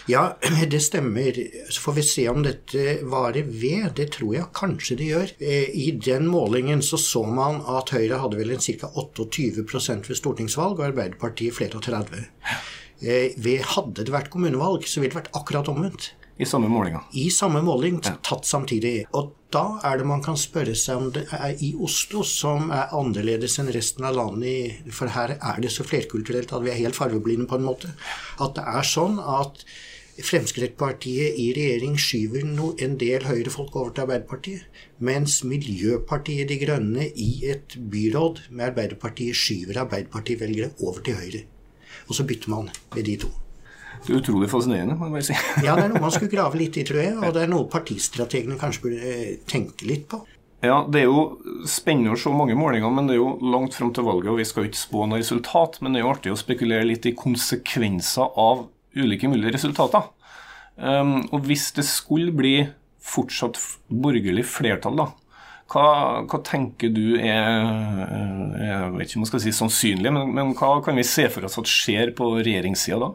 Ja, 0.07 0.37
det 0.71 0.81
stemmer. 0.81 1.37
Så 1.69 1.81
får 1.81 1.93
vi 1.93 2.03
se 2.03 2.29
om 2.29 2.43
dette 2.43 2.99
varer 3.03 3.47
ved. 3.47 3.93
Det 3.97 4.09
tror 4.17 4.35
jeg 4.37 4.51
kanskje 4.57 4.99
det 4.99 5.11
gjør. 5.11 5.35
I 5.43 5.91
den 6.05 6.27
målingen 6.31 6.83
så 6.83 6.99
så 7.01 7.25
man 7.27 7.63
at 7.71 7.95
Høyre 7.95 8.23
hadde 8.23 8.41
vel 8.41 8.55
en 8.57 8.65
ca. 8.65 8.91
28 8.91 9.67
ved 10.09 10.19
stortingsvalg, 10.19 10.81
og 10.81 10.89
Arbeiderpartiet 10.91 11.55
flere 11.55 11.79
og 11.79 11.87
30. 11.87 12.27
Eh, 13.03 13.35
ved 13.37 13.63
hadde 13.75 14.05
det 14.07 14.15
vært 14.15 14.31
kommunevalg, 14.31 14.87
så 14.87 15.01
ville 15.01 15.15
det 15.15 15.23
vært 15.23 15.39
akkurat 15.39 15.71
omvendt. 15.71 16.13
I 16.39 16.47
samme 16.49 16.69
målinga? 16.71 17.05
I 17.13 17.29
samme 17.31 17.61
måling, 17.63 18.01
tatt 18.03 18.47
samtidig. 18.49 19.05
Og 19.19 19.35
da 19.53 19.79
er 19.85 20.01
det 20.01 20.07
man 20.09 20.23
kan 20.25 20.39
spørre 20.41 20.75
seg 20.79 20.99
om 20.99 21.11
det 21.15 21.27
er 21.37 21.61
i 21.63 21.73
Oslo 21.77 22.23
som 22.27 22.71
er 22.73 22.95
annerledes 22.97 23.59
enn 23.61 23.71
resten 23.75 24.07
av 24.09 24.17
landet, 24.17 24.89
for 24.97 25.13
her 25.13 25.37
er 25.37 25.63
det 25.63 25.71
så 25.75 25.85
flerkulturelt 25.87 26.55
at 26.57 26.65
vi 26.65 26.73
er 26.73 26.81
helt 26.81 26.99
fargeblinde 26.99 27.47
på 27.51 27.61
en 27.61 27.67
måte. 27.69 27.93
At 28.41 28.57
det 28.57 28.65
er 28.65 28.89
sånn 28.89 29.21
at 29.21 29.67
Fremskrittspartiet 30.27 31.39
i 31.41 31.49
regjering 31.57 31.97
skyver 32.01 32.45
no, 32.47 32.73
en 32.83 32.99
del 33.01 33.27
høyrefolk 33.29 33.75
over 33.77 33.95
til 33.95 34.07
Arbeiderpartiet, 34.07 34.85
mens 35.03 35.41
Miljøpartiet 35.49 36.51
De 36.51 36.61
Grønne 36.63 37.09
i 37.11 37.33
et 37.51 37.79
byråd 37.93 38.47
med 38.51 38.71
Arbeiderpartiet 38.71 39.39
skyver 39.39 39.83
Arbeiderpartivelgere 39.87 40.75
over 40.81 41.03
til 41.07 41.19
Høyre 41.19 41.43
og 42.09 42.15
så 42.17 42.27
bytter 42.29 42.51
man 42.51 42.69
med 42.95 43.05
de 43.07 43.17
to. 43.25 43.31
Det 44.03 44.11
er 44.15 44.19
utrolig 44.19 44.51
fascinerende, 44.51 44.97
må 44.99 45.07
jeg 45.07 45.15
bare 45.15 45.27
si. 45.29 45.37
ja, 45.67 45.77
det 45.79 45.85
er 45.85 45.93
noe 45.93 46.03
man 46.03 46.15
skulle 46.15 46.33
grave 46.33 46.59
litt 46.59 46.79
i, 46.81 46.85
tror 46.87 47.03
jeg. 47.03 47.17
Og 47.21 47.35
det 47.37 47.45
er 47.45 47.51
noe 47.53 47.69
partistrategene 47.71 48.59
kanskje 48.59 48.87
burde 48.87 49.11
eh, 49.13 49.35
tenke 49.49 49.87
litt 49.87 50.09
på. 50.11 50.25
Ja, 50.63 50.85
Det 50.87 51.01
er 51.03 51.09
jo 51.09 51.23
spennende 51.67 52.15
å 52.15 52.19
se 52.19 52.31
mange 52.35 52.55
målinger, 52.59 52.91
men 52.95 53.09
det 53.09 53.17
er 53.17 53.21
jo 53.21 53.33
langt 53.51 53.75
fram 53.75 53.91
til 53.95 54.07
valget, 54.07 54.31
og 54.31 54.39
vi 54.39 54.47
skal 54.47 54.69
ikke 54.69 54.79
spå 54.79 55.07
noe 55.11 55.23
resultat. 55.23 55.81
Men 55.83 55.95
det 55.95 56.01
er 56.01 56.07
jo 56.07 56.13
artig 56.15 56.35
å 56.35 56.39
spekulere 56.39 56.87
litt 56.87 57.07
i 57.11 57.15
konsekvenser 57.19 58.39
av 58.39 58.67
ulike 58.99 59.31
mulige 59.31 59.55
resultater. 59.57 60.11
Um, 60.77 61.19
og 61.33 61.45
hvis 61.49 61.71
det 61.77 61.85
skulle 61.85 62.33
bli 62.35 62.55
fortsatt 63.03 63.59
borgerlig 63.89 64.45
flertall, 64.49 64.97
da, 64.99 65.09
hva, 65.73 65.87
hva, 66.29 66.41
tenker 66.45 66.93
du 66.93 67.17
er 67.17 67.65
jeg 68.61 68.93
vet 68.93 69.09
ikke 69.09 69.19
om 69.19 69.25
man 69.25 69.31
skal 69.31 69.43
si 69.45 69.55
sannsynlig, 69.57 70.13
men, 70.13 70.33
men 70.37 70.55
hva 70.59 70.77
kan 70.85 70.99
vi 70.99 71.07
se 71.07 71.29
for 71.33 71.49
oss 71.49 71.59
at 71.61 71.71
skjer 71.71 72.13
på 72.17 72.29
regjeringssida 72.39 73.01
da? 73.03 73.13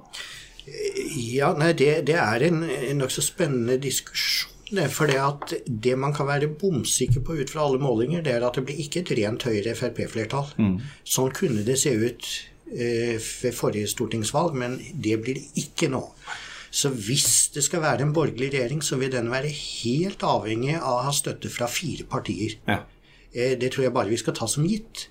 Ja, 1.15 1.53
nei, 1.55 1.71
det, 1.77 1.91
det 2.09 2.17
er 2.19 2.43
en, 2.49 2.63
en 2.67 3.03
nokså 3.03 3.23
spennende 3.23 3.77
diskusjon. 3.81 4.53
For 4.91 5.07
det 5.07 5.15
at 5.23 5.53
det 5.63 5.93
man 5.95 6.11
kan 6.11 6.27
være 6.27 6.49
bomsikker 6.59 7.23
på 7.23 7.37
ut 7.39 7.53
fra 7.53 7.63
alle 7.63 7.79
målinger, 7.79 8.25
det 8.25 8.33
er 8.35 8.43
at 8.43 8.57
det 8.59 8.65
blir 8.67 8.81
ikke 8.83 9.05
et 9.05 9.13
rent 9.15 9.45
Høyre-Frp-flertall. 9.47 10.49
Mm. 10.59 10.73
Sånn 11.07 11.31
kunne 11.37 11.63
det 11.63 11.77
se 11.79 11.93
ut 11.95 12.27
eh, 12.27 12.56
ved 12.67 13.53
forrige 13.55 13.87
stortingsvalg, 13.87 14.55
men 14.59 14.75
det 14.91 15.15
blir 15.23 15.39
det 15.39 15.63
ikke 15.63 15.87
nå. 15.93 16.01
Så 16.77 16.91
hvis 16.91 17.49
det 17.55 17.63
skal 17.65 17.81
være 17.81 18.05
en 18.05 18.13
borgerlig 18.13 18.51
regjering, 18.53 18.83
så 18.83 18.99
vil 18.99 19.11
den 19.11 19.31
være 19.31 19.49
helt 19.53 20.23
avhengig 20.27 20.75
av 20.77 20.97
å 20.97 21.03
ha 21.07 21.13
støtte 21.15 21.49
fra 21.49 21.69
fire 21.71 22.05
partier. 22.09 22.57
Ja. 22.67 22.81
Eh, 23.33 23.55
det 23.59 23.71
tror 23.73 23.87
jeg 23.87 23.95
bare 23.95 24.11
vi 24.11 24.19
skal 24.19 24.35
ta 24.37 24.47
som 24.51 24.67
gitt. 24.67 25.07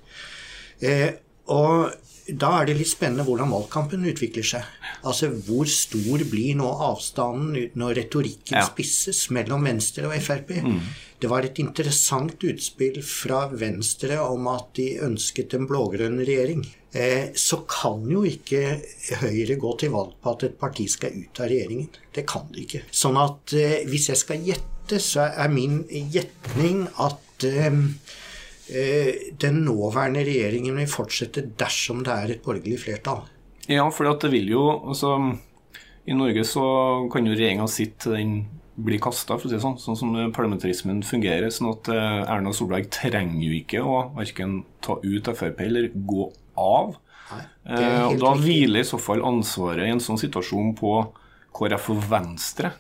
Eh, 0.85 1.16
og 1.53 1.92
da 2.27 2.53
er 2.59 2.69
det 2.69 2.77
litt 2.81 2.91
spennende 2.91 3.25
hvordan 3.27 3.53
valgkampen 3.55 4.07
utvikler 4.11 4.47
seg. 4.47 4.71
Altså 5.07 5.29
hvor 5.47 5.69
stor 5.71 6.25
blir 6.31 6.57
nå 6.59 6.69
avstanden 6.89 7.77
når 7.79 8.01
retorikken 8.01 8.59
ja. 8.59 8.65
spisses 8.67 9.29
mellom 9.35 9.67
Venstre 9.69 10.09
og 10.09 10.17
Frp? 10.23 10.57
Mm. 10.65 10.81
Det 11.23 11.31
var 11.33 11.47
et 11.47 11.61
interessant 11.62 12.43
utspill 12.45 12.99
fra 13.07 13.47
Venstre 13.55 14.19
om 14.21 14.51
at 14.53 14.75
de 14.77 14.91
ønsket 15.07 15.55
en 15.57 15.69
blå-grønn 15.71 16.19
regjering. 16.21 16.67
Eh, 16.97 17.33
så 17.37 17.62
kan 17.69 18.05
jo 18.11 18.23
ikke 18.27 18.81
Høyre 19.23 19.57
gå 19.61 19.73
til 19.81 19.95
valg 19.95 20.17
på 20.21 20.35
at 20.35 20.45
et 20.49 20.59
parti 20.61 20.87
skal 20.91 21.17
ut 21.17 21.41
av 21.41 21.51
regjeringen. 21.53 21.89
Det 22.15 22.27
kan 22.29 22.47
de 22.53 22.67
ikke. 22.67 22.85
Sånn 22.91 23.19
at 23.21 23.57
eh, 23.57 23.83
hvis 23.89 24.11
jeg 24.12 24.23
skal 24.23 24.45
gjette, 24.45 25.01
så 25.03 25.31
er 25.31 25.51
min 25.53 25.83
gjetning 25.89 26.85
at 27.03 27.49
eh, 27.49 27.83
den 28.66 29.61
nåværende 29.62 30.24
regjeringen 30.26 30.79
vil 30.81 30.90
fortsette 30.90 31.44
dersom 31.59 32.00
det 32.07 32.14
er 32.14 32.33
et 32.35 32.42
borgerlig 32.42 32.81
flertall. 32.83 33.20
Ja, 33.70 33.85
for 33.94 34.09
det 34.11 34.31
vil 34.33 34.50
jo 34.50 34.64
altså, 34.90 35.12
I 36.07 36.14
Norge 36.18 36.42
så 36.46 36.64
kan 37.12 37.26
jo 37.26 37.35
regjeringa 37.35 37.66
sitte 37.70 38.14
den 38.14 38.40
blir 38.76 39.00
kasta, 39.00 39.38
for 39.38 39.48
å 39.48 39.50
si 39.50 39.57
det 39.57 39.62
sånn. 39.62 39.79
Sånn 39.81 39.96
som 39.98 40.14
parlamentarismen 40.37 41.00
fungerer. 41.07 41.48
sånn 41.50 41.70
at 41.70 41.88
Erna 41.94 42.52
Solberg 42.52 42.90
trenger 42.92 43.40
jo 43.46 43.55
ikke 43.57 43.83
å 43.83 44.00
verken 44.18 44.59
ta 44.85 44.98
ut 45.02 45.31
Frp 45.33 45.62
eller 45.64 45.88
gå 45.94 46.29
av. 46.61 46.96
Nei, 47.33 47.44
eh, 47.74 48.02
og 48.07 48.18
Da 48.20 48.35
hviler 48.38 48.85
i 48.85 48.88
så 48.88 49.00
fall 49.00 49.24
ansvaret 49.24 49.87
i 49.87 49.94
en 49.94 50.02
sånn 50.02 50.20
situasjon 50.20 50.74
på 50.79 50.92
KrF 51.57 51.90
og 51.94 52.05
Venstre. 52.11 52.72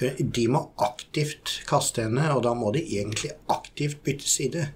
De 0.00 0.46
må 0.48 0.64
aktivt 0.80 1.60
kaste 1.68 2.06
henne, 2.06 2.30
og 2.34 2.44
da 2.46 2.54
må 2.56 2.72
de 2.76 2.82
egentlig 2.84 3.34
aktivt 3.52 4.02
bytte 4.06 4.28
side. 4.28 4.68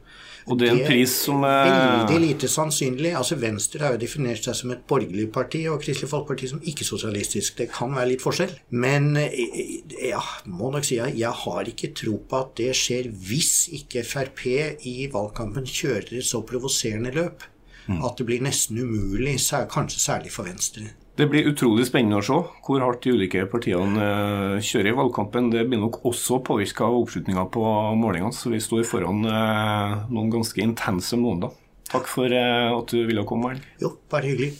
Og 0.44 0.58
det 0.60 0.66
er 0.66 0.74
en 0.74 0.80
det 0.82 0.88
pris 0.90 1.12
som 1.24 1.40
er 1.48 1.70
Veldig 1.70 2.18
lite 2.20 2.50
sannsynlig. 2.52 3.14
Altså 3.16 3.38
Venstre 3.40 3.80
har 3.80 3.94
jo 3.94 4.02
definert 4.02 4.44
seg 4.44 4.58
som 4.58 4.74
et 4.74 4.82
borgerlig 4.88 5.30
parti, 5.32 5.62
og 5.72 5.80
Kristelig 5.80 6.10
Folkeparti 6.10 6.50
som 6.50 6.60
ikke-sosialistisk. 6.60 7.56
Det 7.62 7.70
kan 7.72 7.96
være 7.96 8.10
litt 8.12 8.24
forskjell. 8.24 8.52
Men 8.76 9.14
jeg 9.16 10.10
ja, 10.10 10.20
må 10.52 10.68
nok 10.74 10.84
si 10.84 11.00
at 11.00 11.16
jeg 11.16 11.32
har 11.46 11.72
ikke 11.72 11.94
tro 11.96 12.18
på 12.28 12.42
at 12.44 12.52
det 12.60 12.74
skjer 12.76 13.08
hvis 13.24 13.54
ikke 13.80 14.04
Frp 14.04 14.44
i 14.84 15.08
valgkampen 15.12 15.64
kjører 15.64 16.18
et 16.20 16.28
så 16.28 16.44
provoserende 16.44 17.14
løp 17.16 17.48
Mm. 17.88 18.00
At 18.04 18.16
det 18.18 18.26
blir 18.28 18.44
nesten 18.44 18.80
umulig, 18.80 19.36
kanskje 19.70 20.00
særlig 20.00 20.32
for 20.32 20.48
Venstre. 20.48 20.88
Det 21.16 21.28
blir 21.30 21.46
utrolig 21.46 21.84
spennende 21.86 22.18
å 22.18 22.24
se 22.26 22.36
hvor 22.66 22.82
hardt 22.82 23.04
de 23.06 23.12
ulike 23.14 23.44
partiene 23.46 24.02
eh, 24.02 24.56
kjører 24.66 24.90
i 24.90 24.94
valgkampen. 24.98 25.52
Det 25.52 25.62
blir 25.68 25.78
nok 25.78 26.00
også 26.10 26.40
påvirka 26.42 26.88
av 26.88 26.98
oppslutninga 27.04 27.44
på 27.54 27.62
målingene, 28.00 28.34
så 28.34 28.50
vi 28.50 28.58
står 28.58 28.82
foran 28.88 29.22
eh, 29.22 29.94
noen 30.10 30.32
ganske 30.34 30.58
intense 30.64 31.14
måneder. 31.14 31.54
Takk 31.94 32.10
for 32.10 32.26
eh, 32.34 32.74
at 32.74 32.90
du 32.90 33.06
ville 33.06 33.22
komme, 33.30 33.54
Erlend. 33.54 33.70
Jo, 33.78 33.94
bare 34.10 34.34
hyggelig. 34.34 34.58